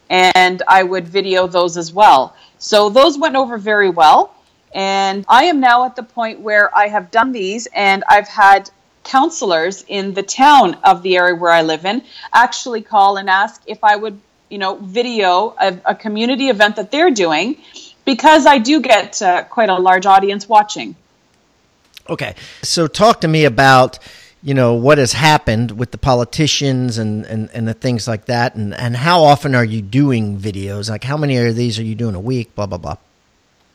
and 0.09 0.63
I 0.67 0.83
would 0.83 1.07
video 1.07 1.47
those 1.47 1.77
as 1.77 1.93
well. 1.93 2.35
So 2.59 2.89
those 2.91 3.17
went 3.19 3.37
over 3.37 3.59
very 3.59 3.91
well. 3.91 4.35
And 4.75 5.25
I 5.29 5.45
am 5.45 5.61
now 5.61 5.85
at 5.85 5.97
the 5.97 6.03
point 6.03 6.41
where 6.41 6.77
I 6.77 6.89
have 6.89 7.11
done 7.11 7.33
these 7.33 7.67
and 7.75 8.05
I've 8.09 8.29
had 8.29 8.71
counselors 9.03 9.85
in 9.89 10.15
the 10.15 10.23
town 10.23 10.75
of 10.85 11.03
the 11.03 11.17
area 11.17 11.35
where 11.35 11.51
I 11.51 11.63
live 11.63 11.85
in 11.85 12.03
actually 12.33 12.83
call 12.83 13.17
and 13.17 13.29
ask 13.31 13.63
if 13.67 13.83
I 13.83 13.97
would, 13.97 14.21
you 14.49 14.59
know, 14.59 14.77
video 14.77 15.55
a, 15.59 15.79
a 15.87 15.95
community 15.95 16.49
event 16.49 16.77
that 16.77 16.91
they're 16.91 17.11
doing 17.11 17.57
because 18.11 18.45
I 18.45 18.59
do 18.59 18.81
get 18.81 19.23
uh, 19.23 19.45
quite 19.45 19.69
a 19.69 19.79
large 19.79 20.05
audience 20.05 20.49
watching. 20.49 20.97
Okay. 22.09 22.35
So 22.63 22.89
talk 22.89 23.21
to 23.21 23.29
me 23.29 23.45
about 23.45 24.01
you 24.43 24.55
know 24.55 24.75
what 24.75 24.99
has 24.99 25.13
happened 25.13 25.71
with 25.79 25.93
the 25.93 25.99
politicians 25.99 26.99
and, 26.99 27.25
and, 27.27 27.51
and 27.53 27.69
the 27.69 27.75
things 27.75 28.09
like 28.09 28.25
that 28.25 28.57
and, 28.57 28.75
and 28.75 28.97
how 28.97 29.23
often 29.23 29.55
are 29.55 29.65
you 29.65 29.81
doing 29.81 30.39
videos? 30.39 30.91
Like 30.91 31.05
how 31.05 31.17
many 31.17 31.37
of 31.37 31.55
these 31.55 31.79
are 31.79 31.85
you 31.85 31.95
doing 31.95 32.17
a 32.17 32.25
week? 32.33 32.53
Blah 32.57 32.67
blah 32.67 32.79
blah. 32.79 32.97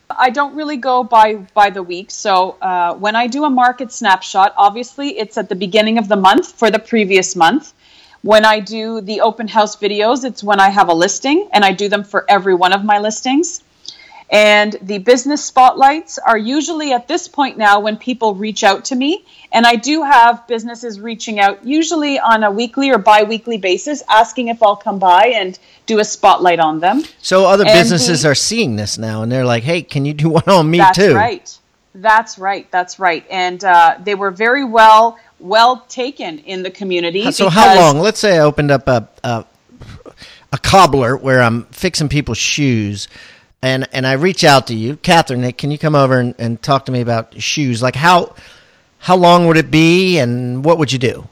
I 0.10 0.32
don't 0.32 0.54
really 0.56 0.78
go 0.78 1.06
by 1.06 1.36
by 1.62 1.70
the 1.70 1.84
week. 1.94 2.12
So 2.12 2.58
uh, 2.62 2.94
when 2.96 3.16
i 3.16 3.28
do 3.28 3.46
a 3.46 3.50
market 3.50 3.94
snapshot 3.94 4.54
obviously 4.58 5.10
it's 5.22 5.38
at 5.38 5.48
the 5.48 5.60
beginning 5.66 5.98
of 5.98 6.10
the 6.10 6.20
month 6.28 6.52
for 6.60 6.70
the 6.70 6.80
previous 6.92 7.38
month. 7.38 7.74
When 8.22 8.44
i 8.44 8.60
do 8.60 9.00
the 9.00 9.22
open 9.22 9.48
house 9.48 9.76
videos 9.86 10.26
it's 10.30 10.44
when 10.44 10.60
i 10.60 10.70
have 10.80 10.90
a 10.90 10.98
listing 11.06 11.48
and 11.54 11.64
i 11.64 11.72
do 11.72 11.88
them 11.94 12.04
for 12.04 12.26
every 12.28 12.56
one 12.66 12.74
of 12.74 12.84
my 12.84 13.00
listings 13.08 13.62
and 14.30 14.76
the 14.82 14.98
business 14.98 15.46
spotlights 15.46 16.18
are 16.18 16.38
usually 16.38 16.94
at 16.94 17.08
this 17.08 17.28
point 17.28 17.58
now 17.58 17.80
when 17.80 17.98
people 17.98 18.34
reach 18.34 18.64
out 18.64 18.86
to 18.86 18.96
me. 18.96 19.24
And 19.52 19.66
I 19.66 19.76
do 19.76 20.04
have 20.04 20.48
businesses 20.48 21.00
reaching 21.00 21.40
out, 21.40 21.64
usually 21.66 22.20
on 22.20 22.44
a 22.44 22.52
weekly 22.52 22.90
or 22.90 22.98
bi 22.98 23.24
weekly 23.24 23.58
basis, 23.58 24.04
asking 24.10 24.48
if 24.48 24.64
I'll 24.64 24.76
come 24.76 25.00
by 25.00 25.28
and 25.28 25.58
do 25.86 26.00
a 26.00 26.04
spotlight 26.04 26.60
on 26.60 26.80
them. 26.80 27.04
So 27.22 27.46
other 27.46 27.66
and 27.66 27.74
businesses 27.74 28.24
the, 28.24 28.30
are 28.30 28.36
seeing 28.36 28.76
this 28.76 28.98
now 28.98 29.22
and 29.22 29.32
they're 29.32 29.46
like, 29.46 29.64
hey, 29.64 29.84
can 29.84 30.06
you 30.06 30.14
do 30.14 30.30
one 30.30 30.48
on 30.48 30.70
me 30.70 30.80
that's 30.80 30.98
too? 30.98 31.14
That's 31.14 31.16
right. 31.16 31.60
That's 31.94 32.38
right. 32.38 32.72
That's 32.72 33.00
right. 33.00 33.26
And 33.30 33.64
uh, 33.64 33.98
they 34.04 34.16
were 34.16 34.32
very 34.32 34.66
well 34.66 35.18
well 35.40 35.82
taken 35.88 36.40
in 36.40 36.64
the 36.64 36.72
community. 36.72 37.32
So 37.32 37.50
how 37.50 37.76
long? 37.76 38.00
Let's 38.00 38.20
say 38.20 38.38
I 38.38 38.42
opened 38.42 38.72
up 38.72 38.88
a, 38.88 39.08
a 39.24 39.46
a 40.52 40.58
cobbler 40.58 41.16
where 41.18 41.42
I'm 41.42 41.64
fixing 41.66 42.10
people's 42.10 42.38
shoes 42.38 43.08
and 43.62 43.88
and 43.92 44.06
I 44.06 44.14
reach 44.14 44.44
out 44.44 44.68
to 44.68 44.76
you, 44.76 44.98
Catherine. 44.98 45.52
Can 45.54 45.72
you 45.72 45.78
come 45.78 45.96
over 45.96 46.20
and, 46.20 46.36
and 46.38 46.62
talk 46.62 46.86
to 46.86 46.92
me 46.92 47.02
about 47.02 47.42
shoes? 47.42 47.82
Like 47.82 47.96
how 47.96 48.36
how 49.00 49.16
long 49.16 49.48
would 49.48 49.58
it 49.58 49.70
be, 49.70 50.18
and 50.20 50.64
what 50.64 50.78
would 50.80 50.92
you 50.92 51.00
do? 51.00 51.28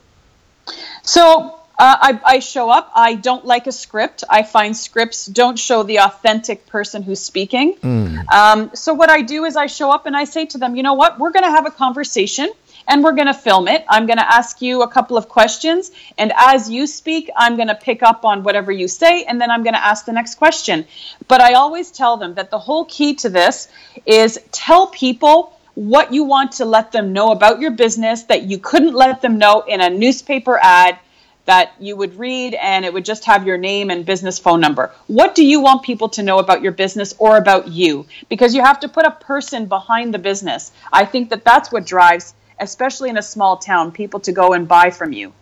So 1.02 1.60
uh, 1.80 1.98
I, 2.00 2.20
I, 2.24 2.40
show 2.40 2.70
up. 2.70 2.92
I 2.96 3.16
don't 3.16 3.46
like 3.46 3.68
a 3.68 3.72
script. 3.72 4.24
I 4.30 4.44
find 4.44 4.78
scripts 4.78 5.26
don't 5.26 5.58
show 5.58 5.84
the 5.84 6.00
authentic 6.00 6.68
person 6.68 7.02
who's 7.02 7.20
speaking. 7.20 7.76
Mm. 7.78 8.32
Um, 8.32 8.72
so 8.76 8.94
what 8.94 9.10
I 9.10 9.22
do 9.22 9.44
is 9.46 9.56
I 9.56 9.66
show 9.66 9.92
up 9.92 10.06
and 10.06 10.16
I 10.16 10.26
say 10.26 10.46
to 10.46 10.58
them, 10.58 10.76
you 10.76 10.84
know 10.84 10.94
what? 10.94 11.20
We're 11.20 11.32
going 11.32 11.44
to 11.44 11.52
have 11.52 11.66
a 11.66 11.72
conversation 11.72 12.52
and 12.88 13.04
we're 13.04 13.14
going 13.14 13.28
to 13.28 13.34
film 13.34 13.68
it. 13.68 13.86
I'm 13.90 14.06
going 14.06 14.18
to 14.18 14.34
ask 14.34 14.62
you 14.62 14.82
a 14.82 14.88
couple 14.88 15.18
of 15.18 15.30
questions. 15.30 15.92
And 16.18 16.32
as 16.36 16.70
you 16.70 16.88
speak, 16.88 17.30
I'm 17.36 17.56
going 17.56 17.68
to 17.68 17.76
pick 17.76 18.04
up 18.04 18.26
on 18.26 18.44
whatever 18.44 18.72
you 18.72 18.88
say, 18.88 19.24
and 19.24 19.40
then 19.40 19.52
I'm 19.52 19.64
going 19.64 19.74
to 19.74 19.84
ask 19.84 20.06
the 20.06 20.14
next 20.14 20.36
question. 20.36 20.86
But 21.28 21.42
I 21.42 21.54
always 21.54 21.92
tell 21.92 22.18
them 22.18 22.36
that 22.36 22.52
the 22.52 22.60
whole 22.60 22.86
key 22.86 23.16
to 23.16 23.30
this 23.30 23.68
is 24.06 24.40
tell 24.52 24.88
people 24.88 25.58
what 25.76 26.14
you 26.14 26.24
want 26.24 26.52
to 26.54 26.66
let 26.66 26.92
them 26.92 27.14
know 27.14 27.32
about 27.32 27.60
your 27.60 27.72
business 27.72 28.24
that 28.24 28.44
you 28.44 28.60
couldn't 28.60 28.94
let 28.94 29.22
them 29.22 29.38
know 29.38 29.62
in 29.62 29.82
a 29.82 29.90
newspaper 29.90 30.60
ad 30.62 31.00
that 31.46 31.74
you 31.80 31.96
would 31.96 32.18
read 32.18 32.54
and 32.54 32.86
it 32.86 32.94
would 32.94 33.04
just 33.04 33.26
have 33.26 33.46
your 33.46 33.58
name 33.58 33.90
and 33.90 34.06
business 34.06 34.40
phone 34.40 34.62
number. 34.62 34.92
What 35.08 35.36
do 35.36 35.46
you 35.46 35.60
want 35.60 35.84
people 35.84 36.08
to 36.10 36.24
know 36.24 36.40
about 36.40 36.62
your 36.62 36.72
business 36.72 37.14
or 37.18 37.38
about 37.38 37.68
you? 37.68 38.06
Because 38.30 38.56
you 38.56 38.62
have 38.64 38.80
to 38.82 38.88
put 38.88 39.06
a 39.06 39.12
person 39.12 39.66
behind 39.66 40.14
the 40.14 40.20
business. 40.20 40.72
I 40.92 41.06
think 41.06 41.30
that 41.32 41.44
that's 41.44 41.72
what 41.72 41.86
drives 41.86 42.34
especially 42.64 43.10
in 43.10 43.18
a 43.18 43.22
small 43.22 43.58
town, 43.58 43.92
people 43.92 44.20
to 44.22 44.32
go 44.32 44.54
and 44.54 44.68
buy 44.68 44.90
from 44.90 45.14
you. 45.14 45.34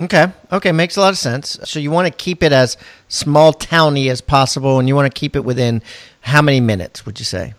Okay. 0.00 0.26
Okay. 0.50 0.72
Makes 0.72 0.96
a 0.96 1.00
lot 1.00 1.10
of 1.12 1.18
sense. 1.18 1.58
So 1.64 1.78
you 1.78 1.90
want 1.90 2.06
to 2.08 2.12
keep 2.12 2.42
it 2.42 2.52
as 2.52 2.76
small 3.08 3.52
towny 3.52 4.08
as 4.08 4.20
possible, 4.20 4.78
and 4.78 4.88
you 4.88 4.96
want 4.96 5.12
to 5.12 5.18
keep 5.20 5.36
it 5.36 5.44
within 5.44 5.82
how 6.22 6.40
many 6.42 6.60
minutes 6.60 7.04
would 7.04 7.18
you 7.18 7.24
say? 7.26 7.54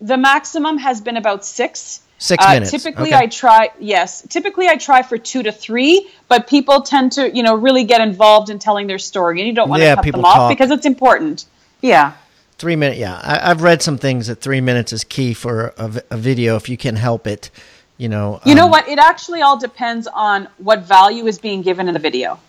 The 0.00 0.16
maximum 0.18 0.76
has 0.78 1.00
been 1.00 1.16
about 1.16 1.44
six. 1.44 2.02
Six 2.18 2.44
uh, 2.44 2.52
minutes. 2.54 2.70
Typically, 2.70 3.08
Okay. 3.08 3.16
I 3.16 3.26
try. 3.26 3.70
Yes, 3.80 4.22
typically 4.28 4.68
I 4.68 4.76
try 4.76 5.02
for 5.02 5.18
two 5.18 5.42
to 5.42 5.52
three, 5.52 6.08
but 6.28 6.46
people 6.46 6.82
tend 6.82 7.12
to, 7.12 7.34
you 7.34 7.42
know, 7.42 7.54
really 7.54 7.84
get 7.84 8.00
involved 8.00 8.50
in 8.50 8.58
telling 8.58 8.86
their 8.86 8.98
story, 8.98 9.40
and 9.40 9.48
you 9.48 9.54
don't 9.54 9.68
want 9.68 9.82
Yeah, 9.82 9.94
to 9.96 10.02
cut 10.02 10.12
them 10.12 10.24
off 10.24 10.34
talk. 10.36 10.48
because 10.50 10.70
it's 10.70 10.86
important. 10.86 11.46
Yeah. 11.80 12.12
Three 12.56 12.76
minutes. 12.76 13.00
yeah. 13.00 13.18
I, 13.20 13.50
I've 13.50 13.62
read 13.62 13.82
some 13.82 13.98
things 13.98 14.28
that 14.28 14.40
three 14.40 14.60
minutes 14.60 14.92
is 14.92 15.02
key 15.02 15.34
for 15.34 15.74
a, 15.76 16.02
a 16.10 16.16
video 16.16 16.54
if 16.56 16.68
you 16.68 16.76
can 16.76 16.96
help 16.96 17.26
it. 17.26 17.50
You 17.96 18.08
know, 18.08 18.40
You 18.44 18.54
know 18.54 18.64
um, 18.64 18.70
what? 18.70 18.88
It 18.88 18.98
actually 18.98 19.42
all 19.42 19.56
depends 19.56 20.06
on 20.08 20.48
what 20.58 20.82
value 20.82 21.26
is 21.26 21.38
being 21.38 21.62
given 21.62 21.86
in 21.86 21.94
the 21.94 22.00
video. 22.00 22.40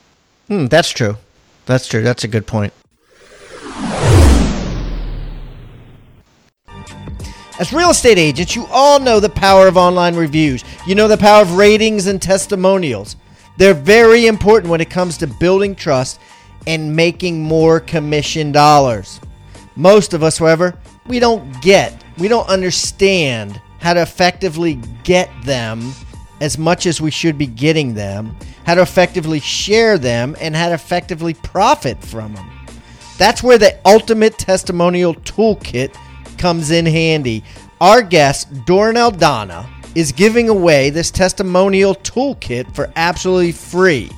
Hmm, 0.48 0.66
that's 0.66 0.90
true. 0.90 1.18
That's 1.66 1.88
true. 1.88 2.02
That's 2.02 2.24
a 2.24 2.28
good 2.28 2.48
point. 2.48 2.74
As 7.58 7.72
real 7.72 7.92
estate 7.92 8.18
agents, 8.18 8.56
you 8.56 8.66
all 8.70 9.00
know 9.00 9.20
the 9.20 9.30
power 9.30 9.68
of 9.68 9.78
online 9.78 10.16
reviews. 10.16 10.64
You 10.86 10.96
know 10.96 11.08
the 11.08 11.18
power 11.18 11.42
of 11.42 11.56
ratings 11.56 12.08
and 12.08 12.22
testimonials. 12.22 13.16
They're 13.58 13.74
very 13.74 14.28
important 14.28 14.70
when 14.70 14.82
it 14.82 14.90
comes 14.90 15.18
to 15.20 15.28
building 15.28 15.74
trust 15.76 16.20
and 16.68 16.94
making 16.94 17.42
more 17.42 17.80
commission 17.80 18.52
dollars. 18.52 19.22
Most 19.78 20.14
of 20.14 20.22
us, 20.22 20.38
however, 20.38 20.78
we 21.08 21.20
don't 21.20 21.62
get, 21.62 22.04
we 22.18 22.28
don't 22.28 22.48
understand 22.50 23.62
how 23.86 23.94
to 23.94 24.02
effectively 24.02 24.80
get 25.04 25.30
them 25.44 25.94
as 26.42 26.58
much 26.58 26.88
as 26.88 27.00
we 27.00 27.12
should 27.12 27.38
be 27.38 27.46
getting 27.46 27.94
them, 27.94 28.36
how 28.66 28.74
to 28.74 28.82
effectively 28.82 29.40
share 29.40 30.00
them, 30.00 30.36
and 30.42 30.56
how 30.56 30.70
to 30.70 30.74
effectively 30.74 31.36
profit 31.36 32.04
from 32.04 32.34
them. 32.34 32.50
That's 33.20 33.44
where 33.44 33.60
the 33.60 33.80
ultimate 33.86 34.40
testimonial 34.40 35.14
toolkit 35.14 35.96
comes 36.40 36.72
in 36.72 36.88
handy. 36.88 37.44
Our 37.80 38.02
guest, 38.02 38.52
Dornell 38.66 39.20
Donna, 39.20 39.70
is 39.94 40.12
giving 40.12 40.50
away 40.50 40.90
this 40.90 41.12
testimonial 41.12 41.94
toolkit 41.94 42.74
for 42.74 42.92
absolutely 42.96 43.52
free. 43.52 44.10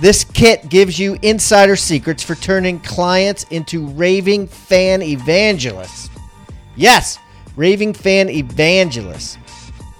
This 0.00 0.24
kit 0.24 0.68
gives 0.68 0.98
you 0.98 1.16
insider 1.22 1.76
secrets 1.76 2.24
for 2.24 2.34
turning 2.34 2.80
clients 2.80 3.44
into 3.50 3.86
raving 3.86 4.48
fan 4.48 5.00
evangelists. 5.00 6.10
Yes, 6.74 7.20
raving 7.56 7.94
fan 7.94 8.28
evangelist. 8.28 9.38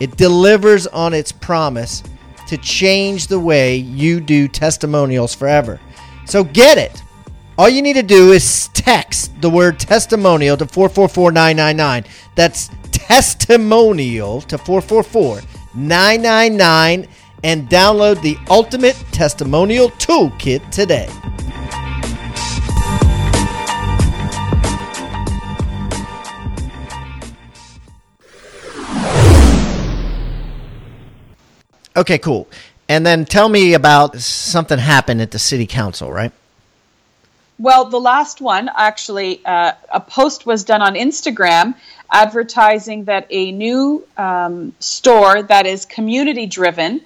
It 0.01 0.17
delivers 0.17 0.89
on 0.89 1.15
its 1.15 1.31
promise 1.33 2.03
to 2.47 2.57
change 2.59 3.29
the 3.29 3.39
way 3.39 3.77
you 3.77 4.21
do 4.21 4.49
testimonials 4.49 5.35
forever. 5.35 5.81
So 6.27 6.45
get 6.45 6.77
it. 6.79 7.03
All 7.57 7.69
you 7.69 7.83
need 7.83 7.93
to 7.95 8.03
do 8.03 8.33
is 8.33 8.67
text 8.69 9.41
the 9.41 9.49
word 9.49 9.79
testimonial 9.79 10.57
to 10.57 10.67
444999. 10.67 12.05
That's 12.35 12.69
testimonial 12.91 14.41
to 14.43 14.59
444999 14.59 17.09
and 17.45 17.69
download 17.69 18.21
the 18.23 18.37
ultimate 18.49 18.97
testimonial 19.13 19.91
toolkit 19.91 20.69
today. 20.71 21.09
Okay, 31.97 32.19
cool. 32.19 32.49
And 32.89 33.07
then 33.07 33.25
tell 33.25 33.49
me 33.49 33.75
about 33.75 34.19
something 34.19 34.79
happened 34.79 35.23
at 35.23 35.31
the 35.31 35.39
city 35.39 35.67
council, 35.67 36.13
right? 36.13 36.33
Well, 37.59 37.85
the 37.85 38.01
last 38.01 38.41
one, 38.41 38.69
actually, 38.75 39.41
uh, 39.45 39.73
a 39.93 40.01
post 40.01 40.45
was 40.45 40.65
done 40.65 40.83
on 40.83 40.95
Instagram 40.95 41.75
advertising 42.11 43.05
that 43.05 43.27
a 43.31 43.53
new 43.53 44.07
um, 44.17 44.75
store 44.81 45.43
that 45.45 45.67
is 45.67 45.85
community 45.85 46.47
driven 46.47 47.01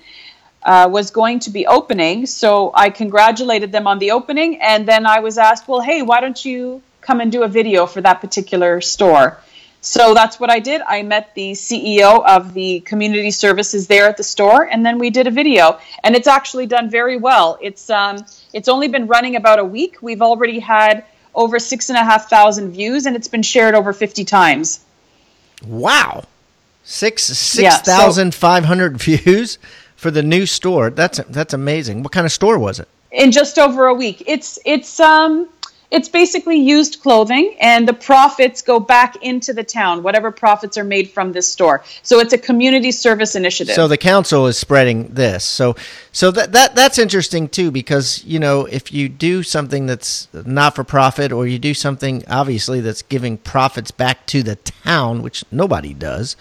uh, 0.62 0.88
was 0.90 1.10
going 1.10 1.40
to 1.40 1.50
be 1.50 1.66
opening. 1.66 2.26
So 2.26 2.70
I 2.74 2.90
congratulated 2.90 3.72
them 3.72 3.86
on 3.86 3.98
the 3.98 4.12
opening. 4.12 4.60
And 4.60 4.88
then 4.88 5.06
I 5.06 5.20
was 5.20 5.38
asked, 5.38 5.68
well, 5.68 5.80
hey, 5.80 6.02
why 6.02 6.20
don't 6.20 6.42
you 6.44 6.82
come 7.00 7.20
and 7.20 7.30
do 7.30 7.42
a 7.42 7.48
video 7.48 7.86
for 7.86 8.00
that 8.00 8.20
particular 8.20 8.80
store? 8.80 9.38
So 9.80 10.12
that's 10.12 10.40
what 10.40 10.50
I 10.50 10.58
did. 10.58 10.80
I 10.82 11.02
met 11.02 11.34
the 11.34 11.52
CEO 11.52 12.24
of 12.26 12.52
the 12.52 12.80
community 12.80 13.30
services 13.30 13.86
there 13.86 14.08
at 14.08 14.16
the 14.16 14.24
store, 14.24 14.64
and 14.64 14.84
then 14.84 14.98
we 14.98 15.10
did 15.10 15.26
a 15.26 15.30
video. 15.30 15.78
And 16.02 16.16
it's 16.16 16.26
actually 16.26 16.66
done 16.66 16.90
very 16.90 17.16
well. 17.16 17.58
It's 17.62 17.88
um, 17.88 18.24
it's 18.52 18.68
only 18.68 18.88
been 18.88 19.06
running 19.06 19.36
about 19.36 19.58
a 19.58 19.64
week. 19.64 19.98
We've 20.02 20.22
already 20.22 20.58
had 20.58 21.04
over 21.34 21.58
six 21.58 21.88
and 21.90 21.98
a 21.98 22.04
half 22.04 22.28
thousand 22.28 22.72
views, 22.72 23.06
and 23.06 23.14
it's 23.14 23.28
been 23.28 23.42
shared 23.42 23.74
over 23.74 23.92
fifty 23.92 24.24
times. 24.24 24.80
Wow. 25.64 26.24
Six 26.84 27.28
Yeah, 27.58 27.70
six 27.70 27.88
thousand 27.88 28.34
five 28.34 28.64
hundred 28.64 28.96
views 28.98 29.58
for 29.96 30.10
the 30.10 30.22
new 30.22 30.44
store. 30.44 30.90
That's 30.90 31.18
that's 31.28 31.54
amazing. 31.54 32.02
What 32.02 32.12
kind 32.12 32.26
of 32.26 32.32
store 32.32 32.58
was 32.58 32.80
it? 32.80 32.88
in 33.10 33.32
just 33.32 33.58
over 33.58 33.86
a 33.86 33.94
week. 33.94 34.22
It's 34.26 34.58
it's 34.64 35.00
um 35.00 35.48
it's 35.90 36.08
basically 36.08 36.56
used 36.56 37.00
clothing 37.00 37.56
and 37.60 37.88
the 37.88 37.94
profits 37.94 38.60
go 38.60 38.78
back 38.78 39.16
into 39.22 39.54
the 39.54 39.64
town, 39.64 40.02
whatever 40.02 40.30
profits 40.30 40.76
are 40.76 40.84
made 40.84 41.10
from 41.10 41.32
this 41.32 41.48
store. 41.48 41.82
So 42.02 42.18
it's 42.20 42.32
a 42.32 42.38
community 42.38 42.92
service 42.92 43.34
initiative. 43.34 43.74
So 43.74 43.88
the 43.88 43.96
council 43.96 44.46
is 44.46 44.58
spreading 44.58 45.08
this. 45.08 45.44
So 45.44 45.76
so 46.12 46.30
that 46.32 46.52
that 46.52 46.74
that's 46.74 46.98
interesting 46.98 47.48
too 47.48 47.70
because 47.70 48.22
you 48.24 48.38
know 48.38 48.66
if 48.66 48.92
you 48.92 49.08
do 49.08 49.42
something 49.42 49.86
that's 49.86 50.28
not 50.32 50.74
for 50.74 50.84
profit 50.84 51.32
or 51.32 51.46
you 51.46 51.58
do 51.58 51.72
something 51.72 52.22
obviously 52.28 52.80
that's 52.80 53.02
giving 53.02 53.38
profits 53.38 53.90
back 53.90 54.26
to 54.26 54.42
the 54.42 54.56
town, 54.56 55.22
which 55.22 55.44
nobody 55.50 55.94
does. 55.94 56.36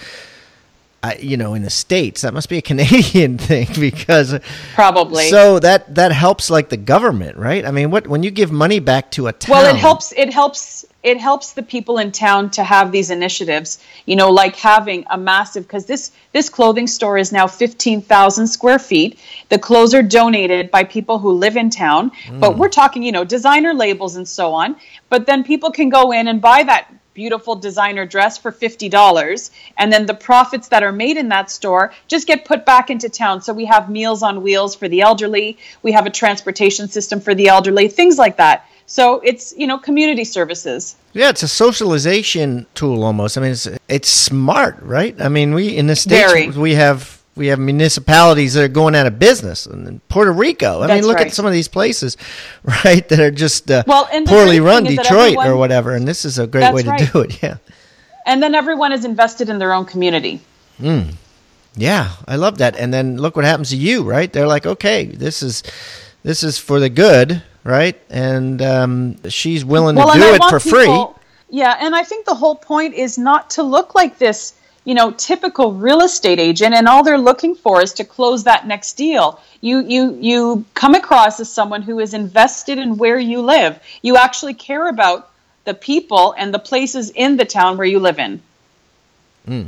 I, 1.07 1.15
you 1.21 1.37
know, 1.37 1.53
in 1.53 1.61
the 1.61 1.69
states, 1.69 2.21
that 2.21 2.33
must 2.33 2.49
be 2.49 2.57
a 2.57 2.61
Canadian 2.71 3.37
thing 3.37 3.67
because 3.79 4.37
Probably. 4.73 5.29
So 5.29 5.59
that 5.59 5.95
that 5.95 6.11
helps 6.11 6.49
like 6.49 6.69
the 6.69 6.77
government, 6.77 7.37
right? 7.37 7.65
I 7.65 7.71
mean, 7.71 7.91
what 7.91 8.07
when 8.07 8.23
you 8.23 8.31
give 8.31 8.51
money 8.51 8.79
back 8.79 9.11
to 9.11 9.27
a 9.27 9.33
town? 9.33 9.53
well, 9.53 9.75
it 9.75 9.79
helps 9.79 10.11
it 10.11 10.33
helps 10.33 10.85
it 11.03 11.17
helps 11.19 11.53
the 11.53 11.63
people 11.63 11.99
in 11.99 12.11
town 12.11 12.49
to 12.51 12.63
have 12.63 12.91
these 12.91 13.09
initiatives, 13.09 13.79
you 14.05 14.15
know, 14.15 14.29
like 14.29 14.55
having 14.57 15.05
a 15.09 15.17
massive 15.17 15.63
because 15.63 15.85
this 15.85 16.11
this 16.33 16.49
clothing 16.49 16.87
store 16.87 17.17
is 17.17 17.31
now 17.31 17.47
15,000 17.47 18.47
square 18.47 18.79
feet. 18.79 19.17
The 19.47 19.57
clothes 19.57 19.93
are 19.93 20.03
donated 20.03 20.69
by 20.69 20.83
people 20.83 21.19
who 21.19 21.31
live 21.31 21.55
in 21.55 21.69
town, 21.69 22.11
but 22.39 22.53
hmm. 22.53 22.59
we're 22.59 22.69
talking, 22.69 23.03
you 23.03 23.13
know, 23.13 23.23
designer 23.23 23.73
labels 23.73 24.17
and 24.17 24.27
so 24.27 24.53
on. 24.53 24.75
But 25.09 25.25
then 25.25 25.43
people 25.43 25.71
can 25.71 25.89
go 25.89 26.11
in 26.11 26.27
and 26.27 26.41
buy 26.41 26.63
that 26.63 26.91
beautiful 27.17 27.55
designer 27.55 28.05
dress 28.05 28.37
for 28.37 28.51
$50 28.51 29.49
and 29.79 29.91
then 29.91 30.05
the 30.05 30.13
profits 30.13 30.67
that 30.67 30.83
are 30.83 30.91
made 30.91 31.17
in 31.17 31.29
that 31.29 31.49
store 31.49 31.91
just 32.07 32.27
get 32.27 32.45
put 32.45 32.63
back 32.63 32.91
into 32.91 33.09
town 33.09 33.41
so 33.41 33.51
we 33.51 33.65
have 33.65 33.89
meals 33.89 34.21
on 34.21 34.43
wheels 34.43 34.75
for 34.75 34.87
the 34.87 35.01
elderly 35.01 35.57
we 35.81 35.91
have 35.91 36.05
a 36.05 36.11
transportation 36.11 36.87
system 36.87 37.19
for 37.19 37.33
the 37.33 37.47
elderly 37.47 37.87
things 37.87 38.19
like 38.19 38.37
that 38.37 38.67
so 38.85 39.19
it's 39.21 39.51
you 39.57 39.65
know 39.65 39.79
community 39.79 40.23
services 40.23 40.95
Yeah, 41.13 41.29
it's 41.29 41.41
a 41.41 41.47
socialization 41.47 42.67
tool 42.75 43.03
almost. 43.03 43.35
I 43.35 43.41
mean, 43.41 43.51
it's 43.51 43.67
it's 43.89 44.09
smart, 44.09 44.77
right? 44.83 45.19
I 45.19 45.29
mean, 45.29 45.55
we 45.55 45.75
in 45.75 45.87
the 45.87 45.95
states 45.95 46.31
Very. 46.31 46.49
we 46.49 46.75
have 46.75 47.16
we 47.37 47.47
have 47.47 47.59
municipalities 47.59 48.55
that 48.55 48.63
are 48.63 48.67
going 48.67 48.95
out 48.95 49.07
of 49.07 49.19
business, 49.19 49.65
and 49.65 49.87
in 49.87 49.99
Puerto 50.09 50.31
Rico. 50.31 50.81
I 50.81 50.87
mean, 50.87 51.05
look 51.05 51.17
right. 51.17 51.27
at 51.27 51.33
some 51.33 51.45
of 51.45 51.53
these 51.53 51.67
places, 51.67 52.17
right, 52.83 53.07
that 53.07 53.19
are 53.19 53.31
just 53.31 53.69
uh, 53.71 53.83
Well, 53.87 54.09
poorly 54.25 54.59
run, 54.59 54.83
thing 54.83 54.93
is 54.93 54.97
that 54.97 55.03
Detroit 55.03 55.37
or 55.45 55.55
whatever. 55.55 55.95
And 55.95 56.07
this 56.07 56.25
is 56.25 56.39
a 56.39 56.47
great 56.47 56.73
way 56.73 56.83
to 56.83 56.89
right. 56.89 57.11
do 57.13 57.21
it. 57.21 57.41
Yeah, 57.43 57.57
and 58.25 58.43
then 58.43 58.55
everyone 58.55 58.91
is 58.91 59.05
invested 59.05 59.49
in 59.49 59.59
their 59.59 59.73
own 59.73 59.85
community 59.85 60.41
yeah, 61.77 62.11
I 62.27 62.35
love 62.35 62.57
that. 62.57 62.75
And 62.75 62.93
then 62.93 63.17
look 63.17 63.35
what 63.35 63.45
happens 63.45 63.69
to 63.69 63.77
you, 63.77 64.03
right? 64.03 64.31
They're 64.31 64.47
like, 64.47 64.65
okay, 64.65 65.05
this 65.05 65.43
is 65.43 65.63
this 66.23 66.43
is 66.43 66.57
for 66.57 66.79
the 66.79 66.89
good, 66.89 67.41
right? 67.63 67.99
And 68.09 68.61
um, 68.61 69.29
she's 69.29 69.63
willing 69.63 69.95
to 69.95 70.01
do 70.01 70.33
it 70.33 70.43
for 70.49 70.59
free. 70.59 71.05
Yeah, 71.49 71.77
and 71.79 71.95
I 71.95 72.03
think 72.03 72.25
the 72.25 72.35
whole 72.35 72.55
point 72.55 72.93
is 72.93 73.17
not 73.17 73.51
to 73.51 73.63
look 73.63 73.95
like 73.95 74.17
this, 74.17 74.53
you 74.87 74.93
know, 74.93 75.11
typical 75.11 75.73
real 75.73 75.99
estate 75.99 76.39
agent, 76.39 76.73
and 76.73 76.87
all 76.87 77.03
they're 77.03 77.17
looking 77.17 77.55
for 77.55 77.81
is 77.81 77.91
to 77.95 78.05
close 78.05 78.45
that 78.45 78.65
next 78.65 78.93
deal. 78.93 79.41
You 79.59 79.81
you 79.85 80.17
you 80.21 80.65
come 80.75 80.95
across 80.95 81.41
as 81.41 81.51
someone 81.51 81.81
who 81.81 81.99
is 81.99 82.13
invested 82.13 82.77
in 82.77 82.95
where 82.95 83.19
you 83.19 83.41
live. 83.41 83.77
You 84.01 84.15
actually 84.15 84.53
care 84.53 84.87
about 84.87 85.29
the 85.65 85.73
people 85.73 86.33
and 86.37 86.53
the 86.53 86.59
places 86.59 87.09
in 87.09 87.35
the 87.35 87.43
town 87.43 87.75
where 87.75 87.85
you 87.85 87.99
live 87.99 88.17
in. 88.17 88.41
Hmm. 89.45 89.63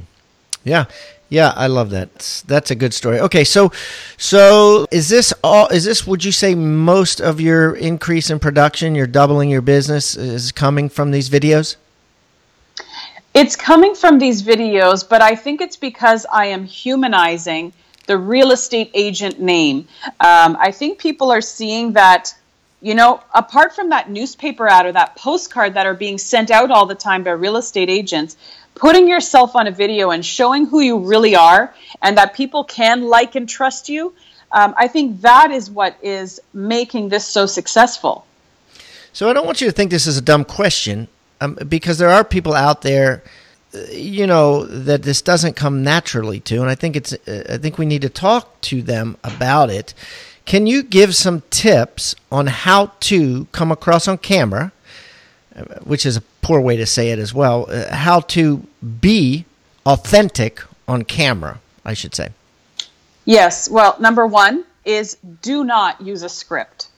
Yeah. 0.64 0.86
Yeah, 1.28 1.54
I 1.54 1.68
love 1.68 1.90
that. 1.92 2.44
That's, 2.48 2.72
a 2.72 2.76
good 2.76 2.94
story. 2.94 3.20
Okay, 3.20 3.44
so 3.44 3.72
so 4.18 4.88
is 4.90 5.10
this 5.10 5.34
all 5.44 5.68
is 5.68 5.84
this 5.84 6.08
would 6.08 6.24
you 6.24 6.32
say 6.32 6.56
most 6.56 7.20
of 7.20 7.42
your 7.42 7.76
increase 7.76 8.30
in 8.30 8.40
production, 8.40 8.96
you're 8.96 9.06
doubling 9.06 9.50
your 9.50 9.62
business 9.62 10.16
is 10.16 10.54
coming 10.54 10.88
from 10.88 11.12
these 11.12 11.30
videos? 11.30 11.76
It's 13.34 13.56
coming 13.56 13.96
from 13.96 14.20
these 14.20 14.44
videos, 14.44 15.08
but 15.08 15.22
I 15.22 15.36
think 15.36 15.62
it's 15.62 15.78
because 15.78 16.26
I 16.32 16.48
am 16.48 16.66
humanizing 16.66 17.74
the 18.08 18.18
real 18.18 18.52
estate 18.52 18.92
agent 18.94 19.40
name. 19.40 19.88
Um, 20.20 20.58
I 20.60 20.72
think 20.72 21.00
people 21.00 21.32
are 21.32 21.42
seeing 21.42 21.94
that 21.94 22.34
You 22.82 22.96
know, 22.96 23.22
apart 23.34 23.76
from 23.76 23.90
that 23.90 24.10
newspaper 24.10 24.66
ad 24.66 24.86
or 24.86 24.94
that 24.94 25.18
postcard 25.18 25.74
that 25.74 25.86
are 25.86 25.94
being 25.94 26.18
sent 26.18 26.50
out 26.50 26.72
all 26.72 26.86
the 26.86 26.96
time 26.96 27.24
by 27.24 27.32
real 27.32 27.58
estate 27.58 27.90
agents, 27.90 28.38
putting 28.74 29.10
yourself 29.10 29.54
on 29.56 29.68
a 29.68 29.72
video 29.72 30.12
and 30.12 30.26
showing 30.26 30.66
who 30.66 30.80
you 30.80 31.00
really 31.00 31.36
are 31.36 31.74
and 32.02 32.18
that 32.18 32.34
people 32.34 32.64
can 32.64 33.02
like 33.04 33.36
and 33.36 33.50
trust 33.50 33.90
you, 33.90 34.14
um, 34.54 34.74
I 34.78 34.88
think 34.88 35.22
that 35.22 35.52
is 35.52 35.70
what 35.70 35.98
is 36.02 36.40
making 36.54 37.10
this 37.10 37.26
so 37.26 37.46
successful. 37.46 38.26
So 39.12 39.30
I 39.30 39.34
don't 39.34 39.46
want 39.46 39.60
you 39.60 39.68
to 39.68 39.74
think 39.74 39.92
this 39.92 40.08
is 40.08 40.18
a 40.18 40.22
dumb 40.22 40.46
question 40.46 41.10
um, 41.42 41.58
because 41.68 41.98
there 41.98 42.10
are 42.10 42.24
people 42.24 42.54
out 42.54 42.82
there 42.82 43.24
you 43.92 44.26
know 44.26 44.66
that 44.66 45.04
this 45.04 45.22
doesn't 45.22 45.56
come 45.56 45.84
naturally 45.84 46.40
to 46.40 46.60
and 46.60 46.70
i 46.70 46.76
think 46.76 46.96
it's 46.96 47.14
i 47.28 47.58
think 47.58 47.78
we 47.78 47.86
need 47.86 48.02
to 48.02 48.10
talk 48.10 48.60
to 48.62 48.82
them 48.82 49.18
about 49.24 49.70
it. 49.70 49.94
Can 50.46 50.66
you 50.66 50.82
give 50.82 51.16
some 51.16 51.44
tips 51.52 52.16
on 52.32 52.48
how 52.48 52.92
to 53.02 53.46
come 53.52 53.72
across 53.72 54.08
on 54.08 54.18
camera 54.18 54.72
which 55.84 56.06
is 56.06 56.18
a 56.18 56.22
poor 56.42 56.60
way 56.62 56.78
to 56.78 56.86
say 56.86 57.12
it 57.12 57.20
as 57.20 57.34
well 57.34 57.68
uh, 57.70 57.94
how 57.94 58.22
to 58.22 58.66
be 59.02 59.46
authentic 59.86 60.62
on 60.88 61.04
camera 61.04 61.60
i 61.86 61.94
should 61.94 62.16
say? 62.16 62.30
Yes. 63.26 63.70
Well 63.70 63.96
number 64.00 64.26
1 64.26 64.66
is 64.86 65.18
do 65.44 65.64
not 65.64 66.02
use 66.02 66.24
a 66.24 66.30
script 66.30 66.89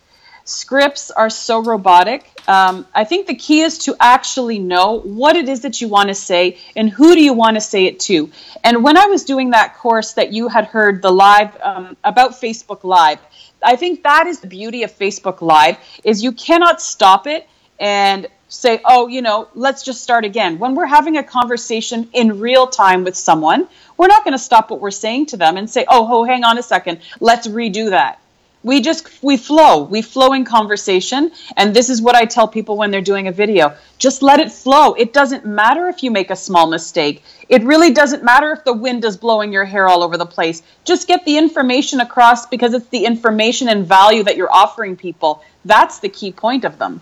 scripts 0.52 1.12
are 1.12 1.30
so 1.30 1.64
robotic. 1.64 2.30
Um, 2.48 2.86
I 2.94 3.06
think 3.06 3.28
the 3.28 3.36
key 3.36 3.62
is 3.62 3.78
to 3.80 3.96
actually 4.00 4.60
know 4.60 5.00
what 5.00 5.36
it 5.36 5.48
is 5.48 5.62
that 5.62 5.82
you 5.82 5.88
want 5.88 6.10
to 6.10 6.16
say 6.16 6.58
and 6.76 6.90
who 6.90 7.16
do 7.16 7.24
you 7.24 7.34
want 7.34 7.56
to 7.56 7.62
say 7.62 7.86
it 7.86 8.00
to. 8.02 8.30
And 8.64 8.84
when 8.84 8.98
I 8.98 9.06
was 9.06 9.24
doing 9.24 9.52
that 9.52 9.78
course 9.78 10.14
that 10.14 10.34
you 10.34 10.48
had 10.50 10.66
heard 10.66 11.02
the 11.02 11.12
live 11.12 11.60
um, 11.62 11.98
about 12.04 12.32
Facebook 12.32 12.84
Live, 12.84 13.20
I 13.64 13.76
think 13.76 14.04
that 14.04 14.28
is 14.28 14.40
the 14.40 14.48
beauty 14.48 14.84
of 14.84 14.92
Facebook 14.92 15.42
Live 15.42 15.78
is 16.04 16.24
you 16.24 16.32
cannot 16.32 16.82
stop 16.82 17.28
it 17.28 17.48
and 17.80 18.28
say, 18.50 18.82
oh, 18.84 19.08
you 19.08 19.22
know, 19.22 19.48
let's 19.56 19.84
just 19.84 20.02
start 20.04 20.26
again. 20.26 20.60
When 20.60 20.76
we're 20.76 20.86
having 20.86 21.18
a 21.18 21.24
conversation 21.24 22.10
in 22.12 22.40
real 22.40 22.68
time 22.68 23.06
with 23.06 23.16
someone, 23.16 23.68
we're 23.96 24.08
not 24.08 24.26
going 24.26 24.34
to 24.34 24.44
stop 24.44 24.70
what 24.70 24.82
we're 24.82 24.92
saying 24.92 25.28
to 25.28 25.38
them 25.38 25.56
and 25.56 25.70
say, 25.70 25.86
oh, 25.88 26.08
oh, 26.12 26.24
hang 26.26 26.44
on 26.44 26.58
a 26.58 26.64
second, 26.64 27.00
let's 27.22 27.48
redo 27.48 27.92
that 27.92 28.22
we 28.64 28.82
just 28.82 29.08
we 29.24 29.38
flow. 29.38 29.84
We 29.84 30.02
flow 30.02 30.34
in 30.34 30.46
conversation. 30.46 31.32
And 31.58 31.76
this 31.76 31.90
is 31.90 32.02
what 32.02 32.16
i 32.16 32.26
tell 32.26 32.48
people 32.48 32.78
when 32.78 32.92
they're 32.92 33.02
doing 33.02 33.28
a 33.28 33.32
video. 33.32 33.76
Just 33.98 34.22
let 34.22 34.40
it 34.40 34.52
flow. 34.52 34.94
It 34.94 35.14
doesn't 35.14 35.46
matter 35.46 35.88
if 35.88 36.04
you 36.04 36.12
make 36.12 36.30
a 36.30 36.36
small 36.36 36.68
mistake. 36.70 37.24
It 37.50 37.64
really 37.64 37.92
doesn't 37.92 38.24
matter 38.24 38.52
if 38.52 38.64
the 38.64 38.74
wind 38.74 39.04
is 39.06 39.18
blowing 39.18 39.52
your 39.52 39.66
hair 39.66 39.88
all 39.88 40.04
over 40.04 40.18
the 40.18 40.26
place. 40.26 40.64
Just 40.84 41.08
get 41.08 41.26
the 41.26 41.38
information 41.38 42.00
across 42.00 42.46
because 42.46 42.74
it's 42.74 42.88
the 42.88 43.06
information 43.06 43.68
and 43.68 43.86
value 43.86 44.24
that 44.24 44.38
you're 44.38 44.52
offering 44.52 44.96
people. 44.96 45.44
That's 45.66 46.00
the 46.00 46.10
key 46.10 46.32
point 46.32 46.66
of 46.66 46.78
them. 46.78 47.02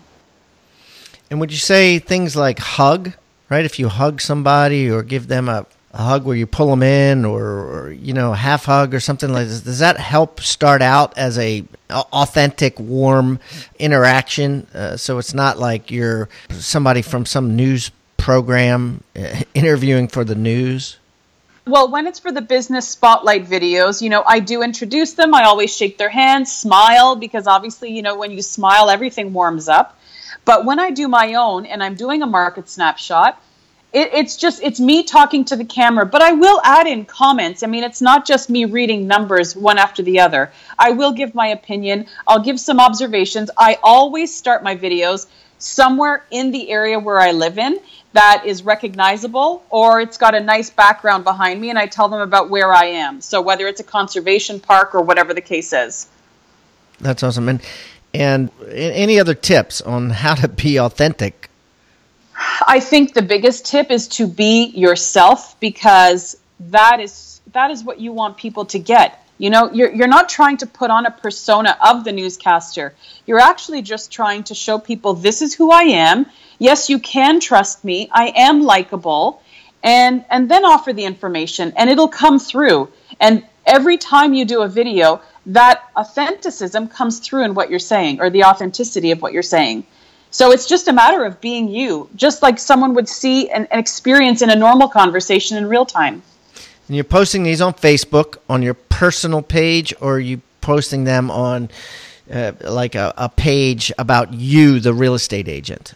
And 1.30 1.38
would 1.40 1.52
you 1.52 1.58
say 1.58 1.98
things 1.98 2.34
like 2.34 2.58
hug 2.58 3.12
right? 3.50 3.66
If 3.66 3.78
you 3.78 3.88
hug 3.88 4.22
somebody 4.22 4.88
or 4.88 5.02
give 5.02 5.26
them 5.26 5.48
a 5.48 5.66
a 5.92 6.02
hug 6.02 6.24
where 6.24 6.36
you 6.36 6.46
pull 6.46 6.68
them 6.70 6.82
in 6.82 7.24
or, 7.24 7.42
or, 7.42 7.90
you 7.90 8.12
know 8.12 8.32
half 8.32 8.64
hug 8.64 8.94
or 8.94 9.00
something 9.00 9.32
like 9.32 9.48
this. 9.48 9.62
Does 9.62 9.80
that 9.80 9.98
help 9.98 10.40
start 10.40 10.82
out 10.82 11.16
as 11.18 11.38
a 11.38 11.64
authentic 11.90 12.78
warm 12.78 13.40
interaction? 13.78 14.66
Uh, 14.72 14.96
so 14.96 15.18
it's 15.18 15.34
not 15.34 15.58
like 15.58 15.90
you're 15.90 16.28
somebody 16.50 17.02
from 17.02 17.26
some 17.26 17.56
news 17.56 17.90
program 18.16 19.02
interviewing 19.54 20.06
for 20.06 20.24
the 20.24 20.36
news? 20.36 20.98
Well 21.66 21.90
when 21.90 22.06
it's 22.06 22.20
for 22.20 22.30
the 22.32 22.40
business 22.40 22.88
spotlight 22.88 23.46
videos 23.46 24.00
you 24.00 24.10
know 24.10 24.22
i 24.26 24.38
do 24.40 24.62
introduce 24.62 25.14
them. 25.14 25.34
I 25.34 25.44
always 25.44 25.76
shake 25.76 25.98
their 25.98 26.08
hands 26.08 26.52
smile 26.52 27.16
because 27.16 27.46
obviously 27.46 27.90
you 27.90 28.02
know 28.02 28.16
when 28.16 28.30
you 28.30 28.42
smile 28.42 28.90
everything 28.90 29.32
warms 29.32 29.68
up. 29.68 29.98
But 30.44 30.64
when 30.64 30.78
i 30.78 30.90
do 30.90 31.08
my 31.08 31.34
own 31.34 31.66
and 31.66 31.82
i'm 31.82 31.96
doing 31.96 32.22
a 32.22 32.26
market 32.26 32.68
snapshot 32.68 33.42
it, 33.92 34.10
it's 34.12 34.36
just 34.36 34.62
it's 34.62 34.78
me 34.78 35.02
talking 35.02 35.44
to 35.46 35.56
the 35.56 35.64
camera 35.64 36.06
but 36.06 36.22
i 36.22 36.32
will 36.32 36.60
add 36.64 36.86
in 36.86 37.04
comments. 37.04 37.62
I 37.62 37.66
mean 37.66 37.84
it's 37.84 38.00
not 38.00 38.26
just 38.26 38.50
me 38.50 38.64
reading 38.64 39.06
numbers 39.06 39.56
one 39.56 39.78
after 39.78 40.02
the 40.02 40.20
other. 40.20 40.52
I 40.78 40.92
will 40.92 41.12
give 41.12 41.34
my 41.34 41.48
opinion. 41.48 42.06
I'll 42.26 42.42
give 42.42 42.60
some 42.60 42.80
observations. 42.80 43.50
I 43.56 43.78
always 43.82 44.34
start 44.34 44.62
my 44.62 44.76
videos 44.76 45.26
somewhere 45.58 46.24
in 46.30 46.52
the 46.52 46.70
area 46.70 46.98
where 46.98 47.20
i 47.20 47.32
live 47.32 47.58
in 47.58 47.78
that 48.14 48.44
is 48.46 48.62
recognizable 48.62 49.62
or 49.68 50.00
it's 50.00 50.16
got 50.16 50.34
a 50.34 50.40
nice 50.40 50.70
background 50.70 51.22
behind 51.22 51.60
me 51.60 51.68
and 51.68 51.78
i 51.78 51.86
tell 51.86 52.08
them 52.08 52.20
about 52.20 52.48
where 52.48 52.72
i 52.72 52.86
am. 52.86 53.20
So 53.20 53.42
whether 53.42 53.66
it's 53.66 53.80
a 53.80 53.84
conservation 53.84 54.60
park 54.60 54.94
or 54.94 55.02
whatever 55.02 55.34
the 55.34 55.42
case 55.42 55.72
is. 55.72 56.06
That's 56.98 57.22
awesome. 57.22 57.48
And 57.48 57.62
and 58.12 58.50
any 58.72 59.20
other 59.20 59.34
tips 59.34 59.80
on 59.80 60.10
how 60.10 60.34
to 60.34 60.48
be 60.48 60.78
authentic 60.78 61.49
I 62.66 62.80
think 62.80 63.14
the 63.14 63.22
biggest 63.22 63.66
tip 63.66 63.90
is 63.90 64.08
to 64.08 64.26
be 64.26 64.66
yourself 64.66 65.58
because 65.60 66.36
that 66.60 67.00
is 67.00 67.40
that 67.52 67.70
is 67.70 67.82
what 67.82 68.00
you 68.00 68.12
want 68.12 68.36
people 68.36 68.64
to 68.66 68.78
get. 68.78 69.24
You 69.38 69.50
know, 69.50 69.70
you're 69.72 69.90
you're 69.92 70.08
not 70.08 70.28
trying 70.28 70.58
to 70.58 70.66
put 70.66 70.90
on 70.90 71.06
a 71.06 71.10
persona 71.10 71.76
of 71.80 72.04
the 72.04 72.12
newscaster. 72.12 72.94
You're 73.26 73.40
actually 73.40 73.82
just 73.82 74.12
trying 74.12 74.44
to 74.44 74.54
show 74.54 74.78
people 74.78 75.14
this 75.14 75.40
is 75.40 75.54
who 75.54 75.70
I 75.70 75.82
am. 75.82 76.26
Yes, 76.58 76.90
you 76.90 76.98
can 76.98 77.40
trust 77.40 77.84
me. 77.84 78.08
I 78.12 78.32
am 78.36 78.62
likable. 78.62 79.42
And 79.82 80.24
and 80.28 80.50
then 80.50 80.64
offer 80.64 80.92
the 80.92 81.04
information 81.04 81.72
and 81.76 81.88
it'll 81.88 82.08
come 82.08 82.38
through. 82.38 82.92
And 83.18 83.44
every 83.64 83.96
time 83.96 84.34
you 84.34 84.44
do 84.44 84.60
a 84.60 84.68
video, 84.68 85.22
that 85.46 85.82
authenticism 85.96 86.90
comes 86.90 87.18
through 87.20 87.44
in 87.44 87.54
what 87.54 87.70
you're 87.70 87.78
saying 87.78 88.20
or 88.20 88.28
the 88.28 88.44
authenticity 88.44 89.10
of 89.10 89.22
what 89.22 89.32
you're 89.32 89.42
saying. 89.42 89.86
So 90.30 90.52
it's 90.52 90.66
just 90.66 90.86
a 90.88 90.92
matter 90.92 91.24
of 91.24 91.40
being 91.40 91.68
you, 91.68 92.08
just 92.14 92.42
like 92.42 92.58
someone 92.58 92.94
would 92.94 93.08
see 93.08 93.50
and, 93.50 93.66
an 93.72 93.78
experience 93.78 94.42
in 94.42 94.50
a 94.50 94.56
normal 94.56 94.88
conversation 94.88 95.56
in 95.56 95.68
real 95.68 95.84
time. 95.84 96.22
And 96.86 96.96
you're 96.96 97.04
posting 97.04 97.42
these 97.42 97.60
on 97.60 97.74
Facebook 97.74 98.38
on 98.48 98.62
your 98.62 98.74
personal 98.74 99.42
page, 99.42 99.92
or 100.00 100.14
are 100.14 100.20
you 100.20 100.40
posting 100.60 101.04
them 101.04 101.30
on 101.30 101.68
uh, 102.32 102.52
like 102.62 102.94
a, 102.94 103.12
a 103.16 103.28
page 103.28 103.92
about 103.98 104.32
you, 104.34 104.78
the 104.78 104.94
real 104.94 105.14
estate 105.14 105.48
agent? 105.48 105.94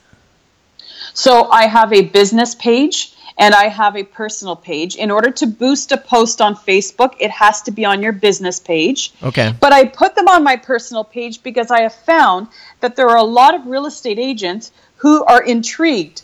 So 1.12 1.48
I 1.50 1.66
have 1.66 1.92
a 1.92 2.02
business 2.02 2.56
page 2.56 3.13
and 3.36 3.54
I 3.54 3.68
have 3.68 3.96
a 3.96 4.04
personal 4.04 4.56
page. 4.56 4.96
In 4.96 5.10
order 5.10 5.30
to 5.32 5.46
boost 5.46 5.92
a 5.92 5.96
post 5.96 6.40
on 6.40 6.54
Facebook, 6.54 7.14
it 7.18 7.30
has 7.30 7.62
to 7.62 7.70
be 7.70 7.84
on 7.84 8.02
your 8.02 8.12
business 8.12 8.60
page. 8.60 9.12
Okay. 9.22 9.52
But 9.58 9.72
I 9.72 9.86
put 9.86 10.14
them 10.14 10.28
on 10.28 10.44
my 10.44 10.56
personal 10.56 11.04
page 11.04 11.42
because 11.42 11.70
I 11.70 11.82
have 11.82 11.94
found 11.94 12.48
that 12.80 12.96
there 12.96 13.08
are 13.08 13.16
a 13.16 13.24
lot 13.24 13.54
of 13.54 13.66
real 13.66 13.86
estate 13.86 14.18
agents 14.18 14.70
who 14.96 15.24
are 15.24 15.42
intrigued 15.42 16.22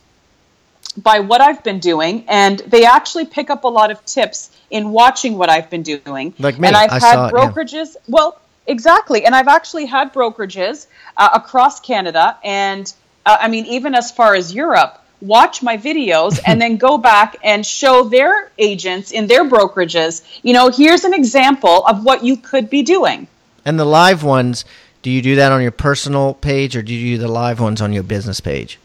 by 0.97 1.21
what 1.21 1.41
I've 1.41 1.63
been 1.63 1.79
doing, 1.79 2.25
and 2.29 2.59
they 2.61 2.85
actually 2.85 3.25
pick 3.25 3.51
up 3.51 3.65
a 3.65 3.69
lot 3.69 3.91
of 3.91 4.05
tips 4.05 4.51
in 4.71 4.91
watching 4.91 5.39
what 5.39 5.49
I've 5.49 5.71
been 5.71 5.83
doing. 5.83 6.35
Like 6.39 6.59
me, 6.59 6.69
and 6.69 6.77
I've 6.77 6.91
I 6.91 6.99
had 6.99 7.33
brokerages. 7.33 7.95
yeah. 7.95 8.01
Well, 8.09 8.41
exactly, 8.67 9.25
and 9.25 9.35
I've 9.35 9.49
actually 9.49 9.87
had 9.87 10.13
brokerages 10.13 10.87
uh, 11.17 11.31
across 11.35 11.81
Canada, 11.81 12.39
and 12.45 12.93
uh, 13.25 13.37
I 13.41 13.49
mean 13.49 13.67
even 13.67 13.95
as 13.95 14.11
far 14.11 14.35
as 14.35 14.55
Europe 14.55 15.00
watch 15.21 15.63
my 15.63 15.77
videos 15.77 16.41
and 16.47 16.61
then 16.61 16.77
go 16.77 16.99
back 16.99 17.37
and 17.43 17.65
show 17.65 18.05
their 18.05 18.51
agents 18.59 19.13
in 19.13 19.27
their 19.27 19.45
brokerages, 19.45 20.23
you 20.43 20.53
know, 20.53 20.71
here's 20.71 21.05
an 21.05 21.15
example 21.15 21.85
of 21.87 22.05
what 22.05 22.25
you 22.25 22.37
could 22.37 22.71
be 22.71 22.83
doing. 22.83 23.27
And 23.65 23.79
the 23.79 23.85
live 23.85 24.23
ones, 24.23 24.65
do 25.03 25.11
you 25.11 25.23
do 25.23 25.37
that 25.37 25.53
on 25.53 25.63
your 25.63 25.71
personal 25.71 26.35
page 26.35 26.77
or 26.77 26.83
do 26.83 26.95
you 26.95 27.17
do 27.17 27.23
the 27.23 27.29
live 27.29 27.61
ones 27.61 27.81
on 27.81 27.93
your 27.93 28.03
business 28.03 28.41
page? 28.41 28.79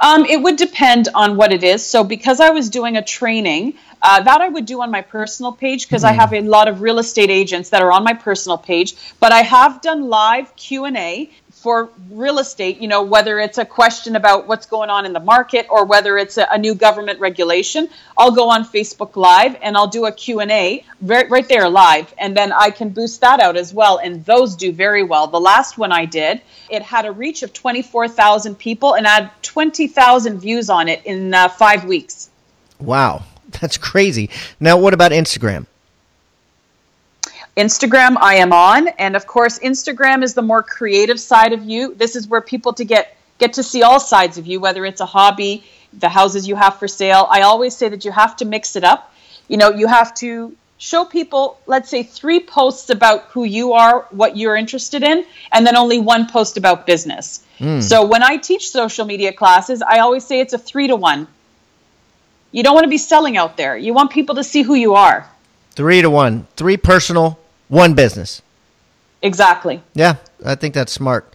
Um, 0.00 0.24
it 0.26 0.40
would 0.40 0.56
depend 0.56 1.08
on 1.14 1.36
what 1.36 1.52
it 1.52 1.64
is. 1.64 1.84
So, 1.84 2.04
because 2.04 2.38
I 2.38 2.50
was 2.50 2.70
doing 2.70 2.96
a 2.96 3.02
training, 3.02 3.74
uh, 4.00 4.22
that 4.22 4.40
I 4.40 4.48
would 4.48 4.66
do 4.66 4.80
on 4.82 4.90
my 4.90 5.02
personal 5.02 5.52
page 5.52 5.88
because 5.88 6.04
mm. 6.04 6.08
I 6.08 6.12
hmm. 6.12 6.20
have 6.20 6.32
a 6.32 6.40
lot 6.42 6.68
of 6.68 6.82
real 6.82 6.98
estate 6.98 7.30
agents 7.30 7.70
that 7.70 7.82
are 7.82 7.90
on 7.90 8.04
my 8.04 8.14
personal 8.14 8.58
page. 8.58 8.94
But 9.18 9.32
I 9.32 9.42
have 9.42 9.82
done 9.82 10.08
live 10.08 10.54
Q 10.56 10.84
and 10.84 10.96
A 10.96 11.30
for 11.58 11.90
real 12.10 12.38
estate, 12.38 12.80
you 12.80 12.88
know, 12.88 13.02
whether 13.02 13.38
it's 13.40 13.58
a 13.58 13.64
question 13.64 14.16
about 14.16 14.46
what's 14.46 14.66
going 14.66 14.90
on 14.90 15.04
in 15.04 15.12
the 15.12 15.20
market 15.20 15.66
or 15.68 15.84
whether 15.84 16.16
it's 16.16 16.38
a, 16.38 16.46
a 16.50 16.58
new 16.58 16.74
government 16.74 17.18
regulation, 17.18 17.88
I'll 18.16 18.30
go 18.30 18.48
on 18.48 18.64
Facebook 18.64 19.16
Live 19.16 19.56
and 19.60 19.76
I'll 19.76 19.88
do 19.88 20.06
a 20.06 20.12
Q&A 20.12 20.84
right, 21.02 21.28
right 21.28 21.48
there 21.48 21.68
live. 21.68 22.14
And 22.16 22.36
then 22.36 22.52
I 22.52 22.70
can 22.70 22.90
boost 22.90 23.20
that 23.22 23.40
out 23.40 23.56
as 23.56 23.74
well. 23.74 23.98
And 23.98 24.24
those 24.24 24.54
do 24.56 24.72
very 24.72 25.02
well. 25.02 25.26
The 25.26 25.40
last 25.40 25.78
one 25.78 25.90
I 25.90 26.04
did, 26.04 26.40
it 26.70 26.82
had 26.82 27.06
a 27.06 27.12
reach 27.12 27.42
of 27.42 27.52
24,000 27.52 28.54
people 28.56 28.94
and 28.94 29.06
had 29.06 29.30
20,000 29.42 30.38
views 30.38 30.70
on 30.70 30.88
it 30.88 31.04
in 31.04 31.34
uh, 31.34 31.48
five 31.48 31.84
weeks. 31.84 32.30
Wow. 32.78 33.24
That's 33.60 33.78
crazy. 33.78 34.30
Now, 34.60 34.76
what 34.76 34.94
about 34.94 35.12
Instagram? 35.12 35.66
Instagram 37.58 38.16
I 38.20 38.36
am 38.36 38.52
on, 38.52 38.86
and 38.88 39.16
of 39.16 39.26
course 39.26 39.58
Instagram 39.58 40.22
is 40.22 40.34
the 40.34 40.42
more 40.42 40.62
creative 40.62 41.18
side 41.18 41.52
of 41.52 41.64
you. 41.64 41.94
This 41.94 42.14
is 42.14 42.28
where 42.28 42.40
people 42.40 42.72
to 42.74 42.84
get 42.84 43.16
get 43.38 43.54
to 43.54 43.62
see 43.62 43.82
all 43.82 43.98
sides 43.98 44.38
of 44.38 44.46
you, 44.46 44.60
whether 44.60 44.84
it's 44.86 45.00
a 45.00 45.06
hobby, 45.06 45.64
the 45.92 46.08
houses 46.08 46.46
you 46.46 46.54
have 46.54 46.78
for 46.78 46.88
sale. 46.88 47.26
I 47.30 47.42
always 47.42 47.76
say 47.76 47.88
that 47.88 48.04
you 48.04 48.12
have 48.12 48.36
to 48.36 48.44
mix 48.44 48.76
it 48.76 48.84
up. 48.84 49.12
You 49.48 49.56
know, 49.56 49.70
you 49.70 49.88
have 49.88 50.14
to 50.16 50.56
show 50.76 51.04
people, 51.04 51.58
let's 51.66 51.88
say, 51.88 52.04
three 52.04 52.40
posts 52.40 52.90
about 52.90 53.24
who 53.32 53.44
you 53.44 53.72
are, 53.72 54.06
what 54.10 54.36
you're 54.36 54.56
interested 54.56 55.02
in, 55.02 55.24
and 55.50 55.66
then 55.66 55.76
only 55.76 55.98
one 55.98 56.28
post 56.28 56.56
about 56.56 56.86
business. 56.86 57.44
Mm. 57.58 57.82
So 57.82 58.06
when 58.06 58.22
I 58.22 58.36
teach 58.36 58.70
social 58.70 59.04
media 59.04 59.32
classes, 59.32 59.82
I 59.82 59.98
always 59.98 60.24
say 60.24 60.40
it's 60.40 60.52
a 60.52 60.58
three 60.58 60.86
to 60.86 60.96
one. 60.96 61.26
You 62.52 62.62
don't 62.62 62.74
want 62.74 62.84
to 62.84 62.90
be 62.90 62.98
selling 62.98 63.36
out 63.36 63.56
there. 63.56 63.76
You 63.76 63.92
want 63.92 64.10
people 64.10 64.36
to 64.36 64.44
see 64.44 64.62
who 64.62 64.74
you 64.74 64.94
are. 64.94 65.28
Three 65.72 66.02
to 66.02 66.10
one. 66.10 66.46
Three 66.56 66.76
personal, 66.76 67.38
one 67.68 67.94
business. 67.94 68.42
Exactly. 69.22 69.82
Yeah, 69.94 70.16
I 70.44 70.54
think 70.54 70.74
that's 70.74 70.92
smart. 70.92 71.34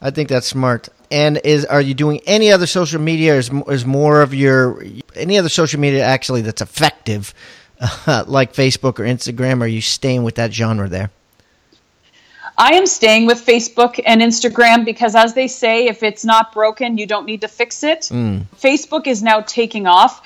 I 0.00 0.10
think 0.10 0.28
that's 0.28 0.46
smart. 0.46 0.88
And 1.10 1.40
is 1.44 1.64
are 1.64 1.80
you 1.80 1.94
doing 1.94 2.20
any 2.26 2.52
other 2.52 2.66
social 2.66 3.00
media? 3.00 3.36
Is 3.36 3.50
is 3.68 3.84
more 3.84 4.22
of 4.22 4.32
your 4.34 4.82
any 5.14 5.38
other 5.38 5.48
social 5.48 5.80
media 5.80 6.04
actually 6.04 6.42
that's 6.42 6.62
effective, 6.62 7.34
uh, 7.80 8.24
like 8.28 8.52
Facebook 8.52 8.98
or 8.98 9.04
Instagram? 9.04 9.60
Or 9.60 9.64
are 9.64 9.68
you 9.68 9.80
staying 9.80 10.22
with 10.22 10.36
that 10.36 10.52
genre 10.52 10.88
there? 10.88 11.10
I 12.60 12.74
am 12.74 12.86
staying 12.86 13.26
with 13.26 13.44
Facebook 13.44 13.98
and 14.04 14.20
Instagram 14.20 14.84
because, 14.84 15.14
as 15.14 15.32
they 15.32 15.48
say, 15.48 15.86
if 15.86 16.02
it's 16.02 16.26
not 16.26 16.52
broken, 16.52 16.98
you 16.98 17.06
don't 17.06 17.24
need 17.24 17.40
to 17.40 17.48
fix 17.48 17.82
it. 17.82 18.00
Mm. 18.02 18.44
Facebook 18.54 19.06
is 19.06 19.22
now 19.22 19.40
taking 19.40 19.86
off. 19.86 20.20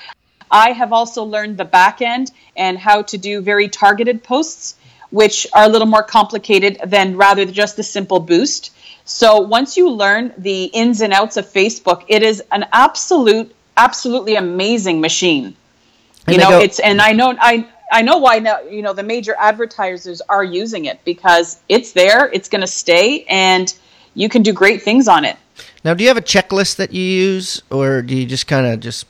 I 0.51 0.71
have 0.71 0.91
also 0.91 1.23
learned 1.23 1.57
the 1.57 1.65
back 1.65 2.01
end 2.01 2.31
and 2.57 2.77
how 2.77 3.03
to 3.03 3.17
do 3.17 3.41
very 3.41 3.69
targeted 3.69 4.21
posts, 4.21 4.75
which 5.15 5.47
are 5.53 5.63
a 5.63 5.69
little 5.69 5.87
more 5.87 6.03
complicated 6.03 6.77
than 6.85 7.15
rather 7.15 7.45
than 7.45 7.53
just 7.53 7.79
a 7.79 7.83
simple 7.83 8.19
boost. 8.19 8.75
So 9.05 9.39
once 9.39 9.77
you 9.77 9.89
learn 9.89 10.33
the 10.37 10.65
ins 10.65 10.99
and 10.99 11.13
outs 11.13 11.37
of 11.37 11.45
Facebook, 11.45 12.03
it 12.09 12.21
is 12.21 12.43
an 12.51 12.65
absolute, 12.73 13.55
absolutely 13.77 14.35
amazing 14.35 14.99
machine. 14.99 15.55
You 16.27 16.37
know, 16.37 16.49
go- 16.49 16.59
it's 16.59 16.79
and 16.79 16.99
I 16.99 17.13
know 17.13 17.33
I 17.39 17.65
I 17.89 18.01
know 18.01 18.17
why 18.17 18.39
now. 18.39 18.59
You 18.63 18.81
know, 18.81 18.91
the 18.91 19.03
major 19.03 19.33
advertisers 19.39 20.19
are 20.27 20.43
using 20.43 20.83
it 20.83 20.99
because 21.05 21.61
it's 21.69 21.93
there, 21.93 22.29
it's 22.33 22.49
going 22.49 22.61
to 22.61 22.73
stay, 22.83 23.23
and 23.29 23.73
you 24.15 24.27
can 24.27 24.41
do 24.41 24.51
great 24.51 24.81
things 24.81 25.07
on 25.07 25.23
it. 25.23 25.37
Now, 25.85 25.93
do 25.93 26.03
you 26.03 26.09
have 26.09 26.17
a 26.17 26.27
checklist 26.33 26.75
that 26.75 26.91
you 26.91 27.03
use, 27.03 27.61
or 27.71 28.01
do 28.01 28.17
you 28.17 28.25
just 28.25 28.47
kind 28.47 28.65
of 28.65 28.81
just 28.81 29.05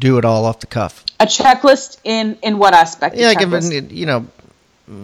do 0.00 0.18
it 0.18 0.24
all 0.24 0.46
off 0.46 0.58
the 0.58 0.66
cuff? 0.66 1.04
A 1.20 1.26
checklist 1.26 1.98
in 2.02 2.38
in 2.42 2.58
what 2.58 2.74
aspect? 2.74 3.14
Yeah, 3.14 3.28
like 3.28 3.92
you 3.92 4.06
know 4.06 4.26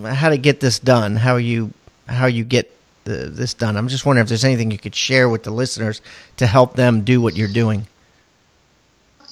how 0.05 0.29
to 0.29 0.38
get 0.38 0.61
this 0.61 0.79
done, 0.79 1.16
how 1.16 1.37
you 1.37 1.73
how 2.07 2.27
you 2.27 2.45
get 2.45 2.71
the, 3.05 3.31
this 3.31 3.55
done. 3.55 3.77
I'm 3.77 3.88
just 3.88 4.07
wondering 4.07 4.25
if 4.25 4.29
there's 4.29 4.45
anything 4.45 4.71
you 4.71 4.79
could 4.79 4.95
share 4.95 5.29
with 5.29 5.42
the 5.42 5.51
listeners 5.51 6.01
to 6.37 6.47
help 6.47 6.75
them 6.75 7.03
do 7.03 7.21
what 7.21 7.37
you're 7.37 7.49
doing. 7.49 7.87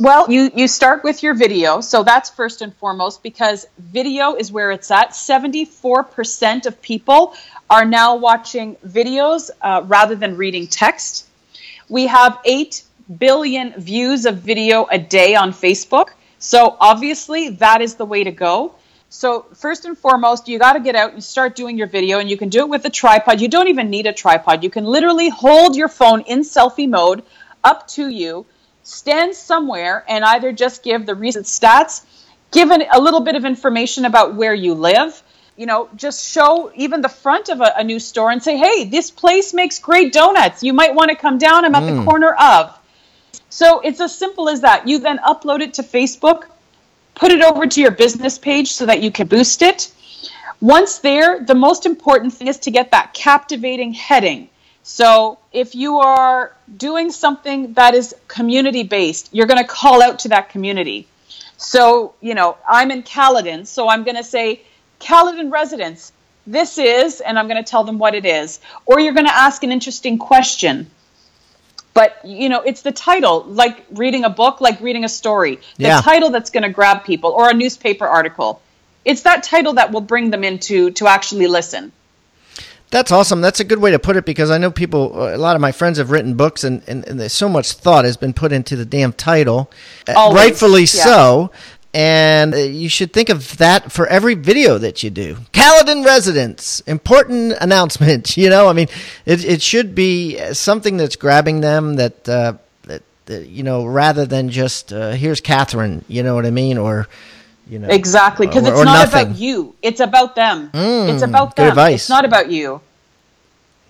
Well, 0.00 0.30
you, 0.30 0.50
you 0.54 0.66
start 0.66 1.04
with 1.04 1.22
your 1.22 1.34
video. 1.34 1.82
So 1.82 2.02
that's 2.02 2.30
first 2.30 2.62
and 2.62 2.74
foremost 2.76 3.22
because 3.22 3.66
video 3.78 4.34
is 4.34 4.50
where 4.50 4.70
it's 4.70 4.90
at. 4.90 5.10
74% 5.10 6.64
of 6.64 6.80
people 6.80 7.34
are 7.68 7.84
now 7.84 8.16
watching 8.16 8.76
videos 8.76 9.50
uh, 9.60 9.82
rather 9.84 10.14
than 10.14 10.38
reading 10.38 10.66
text. 10.66 11.28
We 11.90 12.06
have 12.06 12.38
8 12.46 12.82
billion 13.18 13.74
views 13.78 14.24
of 14.24 14.38
video 14.38 14.86
a 14.90 14.98
day 14.98 15.34
on 15.34 15.52
Facebook. 15.52 16.10
So 16.38 16.78
obviously, 16.80 17.50
that 17.50 17.82
is 17.82 17.96
the 17.96 18.06
way 18.06 18.24
to 18.24 18.30
go. 18.30 18.74
So 19.12 19.46
first 19.54 19.86
and 19.86 19.98
foremost, 19.98 20.46
you 20.46 20.60
got 20.60 20.74
to 20.74 20.80
get 20.80 20.94
out 20.94 21.12
and 21.12 21.22
start 21.22 21.56
doing 21.56 21.76
your 21.76 21.88
video, 21.88 22.20
and 22.20 22.30
you 22.30 22.36
can 22.36 22.48
do 22.48 22.60
it 22.60 22.68
with 22.68 22.84
a 22.84 22.90
tripod. 22.90 23.40
You 23.40 23.48
don't 23.48 23.66
even 23.66 23.90
need 23.90 24.06
a 24.06 24.12
tripod. 24.12 24.62
You 24.62 24.70
can 24.70 24.84
literally 24.84 25.28
hold 25.28 25.74
your 25.74 25.88
phone 25.88 26.20
in 26.22 26.40
selfie 26.42 26.88
mode 26.88 27.24
up 27.64 27.88
to 27.88 28.08
you, 28.08 28.46
stand 28.84 29.34
somewhere, 29.34 30.04
and 30.06 30.24
either 30.24 30.52
just 30.52 30.84
give 30.84 31.06
the 31.06 31.16
recent 31.16 31.46
stats, 31.46 32.04
give 32.52 32.70
an, 32.70 32.84
a 32.92 33.00
little 33.00 33.18
bit 33.18 33.34
of 33.34 33.44
information 33.44 34.04
about 34.04 34.36
where 34.36 34.54
you 34.54 34.74
live. 34.74 35.20
You 35.56 35.66
know, 35.66 35.88
just 35.96 36.24
show 36.24 36.70
even 36.76 37.00
the 37.00 37.08
front 37.08 37.48
of 37.48 37.60
a, 37.60 37.72
a 37.78 37.82
new 37.82 37.98
store 37.98 38.30
and 38.30 38.40
say, 38.40 38.56
"Hey, 38.56 38.84
this 38.84 39.10
place 39.10 39.52
makes 39.52 39.80
great 39.80 40.12
donuts. 40.12 40.62
You 40.62 40.72
might 40.72 40.94
want 40.94 41.10
to 41.10 41.16
come 41.16 41.36
down. 41.36 41.64
I'm 41.64 41.74
at 41.74 41.82
mm. 41.82 41.98
the 41.98 42.04
corner 42.08 42.32
of." 42.32 42.78
So 43.48 43.80
it's 43.80 44.00
as 44.00 44.16
simple 44.16 44.48
as 44.48 44.60
that. 44.60 44.86
You 44.86 45.00
then 45.00 45.18
upload 45.18 45.62
it 45.62 45.74
to 45.74 45.82
Facebook 45.82 46.44
put 47.20 47.30
it 47.30 47.42
over 47.42 47.66
to 47.66 47.80
your 47.82 47.90
business 47.90 48.38
page 48.38 48.72
so 48.72 48.86
that 48.86 49.02
you 49.02 49.10
can 49.10 49.26
boost 49.26 49.60
it. 49.60 49.92
Once 50.58 50.98
there, 50.98 51.38
the 51.40 51.54
most 51.54 51.84
important 51.84 52.32
thing 52.32 52.48
is 52.48 52.58
to 52.58 52.70
get 52.70 52.90
that 52.92 53.12
captivating 53.12 53.92
heading. 53.92 54.48
So 54.82 55.38
if 55.52 55.74
you 55.74 55.98
are 55.98 56.56
doing 56.78 57.12
something 57.12 57.74
that 57.74 57.94
is 57.94 58.14
community 58.26 58.84
based, 58.84 59.28
you're 59.32 59.46
going 59.46 59.62
to 59.62 59.68
call 59.68 60.02
out 60.02 60.20
to 60.20 60.28
that 60.30 60.48
community. 60.48 61.06
So, 61.58 62.14
you 62.22 62.34
know, 62.34 62.56
I'm 62.66 62.90
in 62.90 63.02
Caledon, 63.02 63.66
so 63.66 63.86
I'm 63.86 64.02
going 64.02 64.16
to 64.16 64.24
say, 64.24 64.62
Caledon 64.98 65.50
residents, 65.50 66.12
this 66.46 66.78
is, 66.78 67.20
and 67.20 67.38
I'm 67.38 67.48
going 67.48 67.62
to 67.62 67.70
tell 67.70 67.84
them 67.84 67.98
what 67.98 68.14
it 68.14 68.24
is. 68.24 68.60
Or 68.86 68.98
you're 68.98 69.12
going 69.12 69.26
to 69.26 69.36
ask 69.36 69.62
an 69.62 69.72
interesting 69.72 70.16
question 70.16 70.90
but 71.94 72.20
you 72.24 72.48
know 72.48 72.60
it's 72.62 72.82
the 72.82 72.92
title 72.92 73.44
like 73.44 73.84
reading 73.92 74.24
a 74.24 74.30
book 74.30 74.60
like 74.60 74.80
reading 74.80 75.04
a 75.04 75.08
story 75.08 75.56
the 75.76 75.84
yeah. 75.84 76.00
title 76.00 76.30
that's 76.30 76.50
going 76.50 76.62
to 76.62 76.70
grab 76.70 77.04
people 77.04 77.30
or 77.30 77.50
a 77.50 77.54
newspaper 77.54 78.06
article 78.06 78.60
it's 79.04 79.22
that 79.22 79.42
title 79.42 79.74
that 79.74 79.90
will 79.92 80.00
bring 80.00 80.30
them 80.30 80.44
into 80.44 80.90
to 80.90 81.06
actually 81.06 81.46
listen 81.46 81.92
that's 82.90 83.12
awesome. 83.12 83.40
That's 83.40 83.60
a 83.60 83.64
good 83.64 83.78
way 83.78 83.92
to 83.92 84.00
put 84.00 84.16
it 84.16 84.24
because 84.24 84.50
I 84.50 84.58
know 84.58 84.70
people, 84.70 85.12
a 85.32 85.38
lot 85.38 85.54
of 85.54 85.62
my 85.62 85.70
friends 85.70 85.98
have 85.98 86.10
written 86.10 86.34
books 86.34 86.64
and, 86.64 86.82
and, 86.88 87.06
and 87.06 87.20
there's 87.20 87.32
so 87.32 87.48
much 87.48 87.72
thought 87.72 88.04
has 88.04 88.16
been 88.16 88.32
put 88.32 88.50
into 88.50 88.74
the 88.74 88.84
damn 88.84 89.12
title. 89.12 89.70
Uh, 90.08 90.14
Always. 90.16 90.36
Rightfully 90.36 90.80
yeah. 90.80 90.86
so 90.86 91.52
and 91.92 92.54
uh, 92.54 92.58
you 92.58 92.88
should 92.88 93.12
think 93.12 93.28
of 93.28 93.56
that 93.56 93.90
for 93.90 94.06
every 94.06 94.34
video 94.34 94.78
that 94.78 95.02
you 95.02 95.10
do. 95.10 95.36
Caledon 95.52 96.04
residents, 96.04 96.80
important 96.80 97.54
announcement. 97.60 98.36
You 98.40 98.48
know, 98.48 98.68
I 98.68 98.72
mean, 98.72 98.88
it 99.26 99.44
it 99.44 99.60
should 99.60 99.94
be 99.94 100.38
something 100.54 100.96
that's 100.96 101.16
grabbing 101.16 101.60
them 101.60 101.96
that 101.96 102.28
uh, 102.28 102.54
that, 102.84 103.02
that 103.26 103.48
you 103.48 103.62
know, 103.62 103.84
rather 103.84 104.24
than 104.24 104.48
just 104.48 104.92
uh, 104.92 105.10
here's 105.10 105.40
Catherine. 105.40 106.04
You 106.08 106.22
know 106.22 106.34
what 106.34 106.46
I 106.46 106.50
mean, 106.50 106.78
or 106.78 107.06
you 107.68 107.78
know, 107.78 107.88
exactly 107.88 108.46
because 108.46 108.66
it's 108.66 108.78
not 108.78 108.84
nothing. 108.84 109.26
about 109.28 109.38
you; 109.38 109.74
it's 109.82 110.00
about 110.00 110.36
them. 110.36 110.70
Mm, 110.70 111.12
it's 111.12 111.22
about 111.22 111.56
them. 111.56 111.68
Advice. 111.68 112.02
It's 112.02 112.08
not 112.08 112.24
about 112.24 112.50
you. 112.50 112.80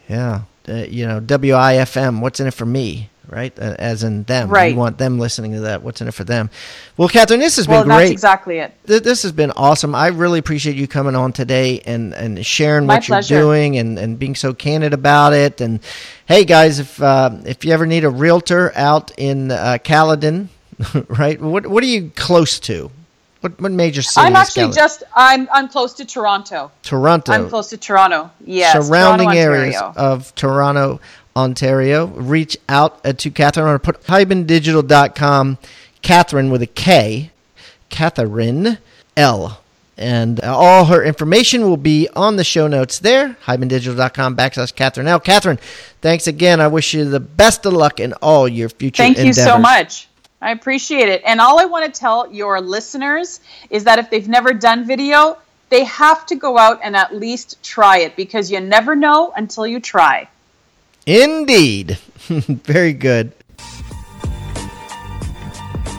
Yeah, 0.08 0.42
uh, 0.68 0.74
you 0.74 1.06
know, 1.06 1.20
WIFM. 1.20 2.20
What's 2.20 2.40
in 2.40 2.48
it 2.48 2.54
for 2.54 2.66
me? 2.66 3.09
Right? 3.30 3.56
Uh, 3.58 3.74
as 3.78 4.02
in 4.02 4.24
them. 4.24 4.50
Right. 4.50 4.72
You 4.72 4.78
want 4.78 4.98
them 4.98 5.18
listening 5.18 5.52
to 5.52 5.60
that. 5.60 5.82
What's 5.82 6.00
in 6.00 6.08
it 6.08 6.14
for 6.14 6.24
them? 6.24 6.50
Well, 6.96 7.08
Catherine, 7.08 7.40
this 7.40 7.56
has 7.56 7.68
well, 7.68 7.82
been 7.82 7.88
great. 7.88 7.98
That's 7.98 8.10
exactly 8.10 8.58
it. 8.58 8.74
Th- 8.86 9.02
this 9.02 9.22
has 9.22 9.32
been 9.32 9.52
awesome. 9.52 9.94
I 9.94 10.08
really 10.08 10.38
appreciate 10.38 10.76
you 10.76 10.88
coming 10.88 11.14
on 11.14 11.32
today 11.32 11.80
and, 11.80 12.12
and 12.14 12.44
sharing 12.44 12.86
My 12.86 12.96
what 12.96 13.04
pleasure. 13.04 13.34
you're 13.34 13.42
doing 13.42 13.78
and, 13.78 13.98
and 13.98 14.18
being 14.18 14.34
so 14.34 14.52
candid 14.52 14.92
about 14.92 15.32
it. 15.32 15.60
And 15.60 15.80
hey, 16.26 16.44
guys, 16.44 16.78
if 16.80 17.00
uh, 17.00 17.30
if 17.46 17.64
you 17.64 17.72
ever 17.72 17.86
need 17.86 18.04
a 18.04 18.10
realtor 18.10 18.72
out 18.74 19.12
in 19.16 19.50
uh, 19.50 19.78
Caledon, 19.82 20.48
right? 21.08 21.40
What 21.40 21.66
what 21.66 21.82
are 21.82 21.88
you 21.88 22.10
close 22.14 22.58
to? 22.60 22.90
What, 23.40 23.58
what 23.58 23.72
major 23.72 24.02
city? 24.02 24.26
I'm 24.26 24.36
actually 24.36 24.70
just 24.72 25.02
I'm 25.14 25.48
I'm 25.50 25.68
close 25.68 25.94
to 25.94 26.04
Toronto. 26.04 26.70
Toronto. 26.82 27.32
I'm 27.32 27.48
close 27.48 27.68
to 27.68 27.78
Toronto. 27.78 28.30
Yes. 28.44 28.86
Surrounding 28.86 29.28
Toronto, 29.28 29.40
areas 29.40 29.82
of 29.96 30.34
Toronto. 30.34 31.00
Ontario. 31.36 32.06
Reach 32.06 32.56
out 32.68 33.00
uh, 33.04 33.12
to 33.14 33.30
Catherine. 33.30 33.72
To 33.72 33.78
put 33.78 34.02
hibandigital.com, 34.04 35.58
Catherine 36.02 36.50
with 36.50 36.62
a 36.62 36.66
K, 36.66 37.30
Catherine 37.88 38.78
L. 39.16 39.60
And 39.96 40.42
uh, 40.42 40.56
all 40.56 40.86
her 40.86 41.04
information 41.04 41.62
will 41.62 41.76
be 41.76 42.08
on 42.16 42.36
the 42.36 42.44
show 42.44 42.66
notes 42.66 43.00
there, 43.00 43.36
hibandigital.com 43.44 44.34
backslash 44.34 44.74
Catherine 44.74 45.06
L. 45.06 45.20
Catherine, 45.20 45.58
thanks 46.00 46.26
again. 46.26 46.58
I 46.58 46.68
wish 46.68 46.94
you 46.94 47.04
the 47.04 47.20
best 47.20 47.66
of 47.66 47.74
luck 47.74 48.00
in 48.00 48.14
all 48.14 48.48
your 48.48 48.70
future 48.70 49.02
Thank 49.02 49.18
endeavors. 49.18 49.36
you 49.36 49.42
so 49.42 49.58
much. 49.58 50.08
I 50.40 50.52
appreciate 50.52 51.10
it. 51.10 51.22
And 51.26 51.38
all 51.38 51.60
I 51.60 51.66
want 51.66 51.92
to 51.92 52.00
tell 52.00 52.32
your 52.32 52.62
listeners 52.62 53.40
is 53.68 53.84
that 53.84 53.98
if 53.98 54.08
they've 54.08 54.26
never 54.26 54.54
done 54.54 54.86
video, 54.86 55.36
they 55.68 55.84
have 55.84 56.24
to 56.26 56.34
go 56.34 56.56
out 56.56 56.80
and 56.82 56.96
at 56.96 57.14
least 57.14 57.62
try 57.62 57.98
it 57.98 58.16
because 58.16 58.50
you 58.50 58.58
never 58.60 58.96
know 58.96 59.32
until 59.36 59.66
you 59.66 59.80
try. 59.80 60.28
Indeed. 61.06 61.98
Very 62.28 62.92
good. 62.92 63.32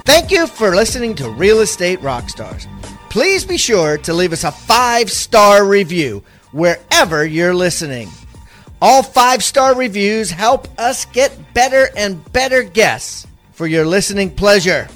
Thank 0.05 0.31
you 0.31 0.47
for 0.47 0.75
listening 0.75 1.15
to 1.15 1.29
Real 1.29 1.61
Estate 1.61 1.99
Rockstars. 1.99 2.67
Please 3.09 3.43
be 3.43 3.57
sure 3.57 3.97
to 3.99 4.13
leave 4.13 4.33
us 4.33 4.43
a 4.43 4.51
five 4.51 5.11
star 5.11 5.65
review 5.65 6.23
wherever 6.51 7.25
you're 7.25 7.53
listening. 7.53 8.09
All 8.81 9.03
five 9.03 9.43
star 9.43 9.75
reviews 9.75 10.31
help 10.31 10.67
us 10.79 11.05
get 11.05 11.53
better 11.53 11.89
and 11.95 12.31
better 12.31 12.63
guests 12.63 13.27
for 13.51 13.67
your 13.67 13.85
listening 13.85 14.31
pleasure. 14.31 14.87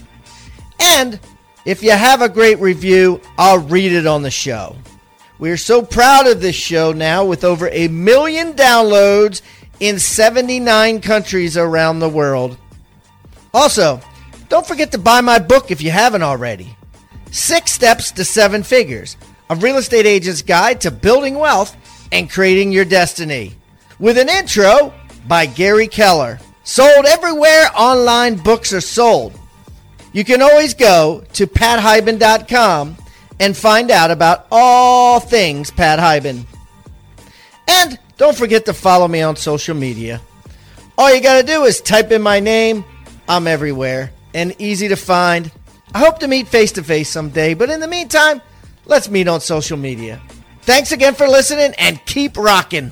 And 0.79 1.19
if 1.65 1.83
you 1.83 1.91
have 1.91 2.21
a 2.21 2.29
great 2.29 2.59
review, 2.59 3.21
I'll 3.37 3.59
read 3.59 3.91
it 3.91 4.07
on 4.07 4.21
the 4.21 4.31
show. 4.31 4.75
We 5.37 5.51
are 5.51 5.57
so 5.57 5.81
proud 5.81 6.27
of 6.27 6.41
this 6.41 6.55
show 6.55 6.93
now 6.93 7.25
with 7.25 7.43
over 7.43 7.67
a 7.69 7.87
million 7.89 8.53
downloads 8.53 9.41
in 9.79 9.99
79 9.99 11.01
countries 11.01 11.57
around 11.57 11.99
the 11.99 12.09
world. 12.09 12.57
Also, 13.53 14.01
don't 14.49 14.65
forget 14.65 14.91
to 14.91 14.97
buy 14.97 15.21
my 15.21 15.39
book 15.39 15.71
if 15.71 15.81
you 15.81 15.91
haven't 15.91 16.23
already. 16.23 16.75
Six 17.31 17.71
Steps 17.71 18.11
to 18.11 18.23
Seven 18.23 18.63
Figures, 18.63 19.17
a 19.49 19.55
real 19.55 19.77
estate 19.77 20.05
agent's 20.05 20.41
guide 20.41 20.81
to 20.81 20.91
building 20.91 21.35
wealth 21.35 21.75
and 22.11 22.29
creating 22.29 22.71
your 22.71 22.85
destiny. 22.85 23.53
With 23.99 24.17
an 24.17 24.29
intro 24.29 24.93
by 25.27 25.45
Gary 25.45 25.87
Keller. 25.87 26.39
Sold 26.63 27.05
everywhere 27.05 27.69
online 27.75 28.37
books 28.37 28.73
are 28.73 28.81
sold. 28.81 29.39
You 30.13 30.23
can 30.23 30.41
always 30.41 30.73
go 30.73 31.23
to 31.33 31.45
pathiban.com 31.45 32.97
and 33.39 33.55
find 33.57 33.91
out 33.91 34.11
about 34.11 34.47
all 34.49 35.19
things 35.19 35.69
Pat 35.71 35.99
Hiban. 35.99 36.45
And 37.67 37.99
don't 38.17 38.37
forget 38.37 38.65
to 38.65 38.73
follow 38.73 39.07
me 39.07 39.21
on 39.21 39.35
social 39.35 39.75
media. 39.75 40.21
All 40.97 41.13
you 41.13 41.21
got 41.21 41.41
to 41.41 41.45
do 41.45 41.63
is 41.65 41.81
type 41.81 42.11
in 42.11 42.21
my 42.21 42.39
name. 42.39 42.85
I'm 43.27 43.47
everywhere 43.47 44.11
and 44.33 44.55
easy 44.59 44.87
to 44.87 44.95
find. 44.95 45.51
I 45.93 45.99
hope 45.99 46.19
to 46.19 46.27
meet 46.27 46.47
face 46.47 46.71
to 46.73 46.83
face 46.83 47.09
someday, 47.09 47.53
but 47.53 47.69
in 47.69 47.79
the 47.79 47.87
meantime, 47.87 48.41
let's 48.85 49.09
meet 49.09 49.27
on 49.27 49.41
social 49.41 49.77
media. 49.77 50.21
Thanks 50.61 50.91
again 50.91 51.13
for 51.13 51.27
listening 51.27 51.73
and 51.77 52.03
keep 52.05 52.37
rocking. 52.37 52.91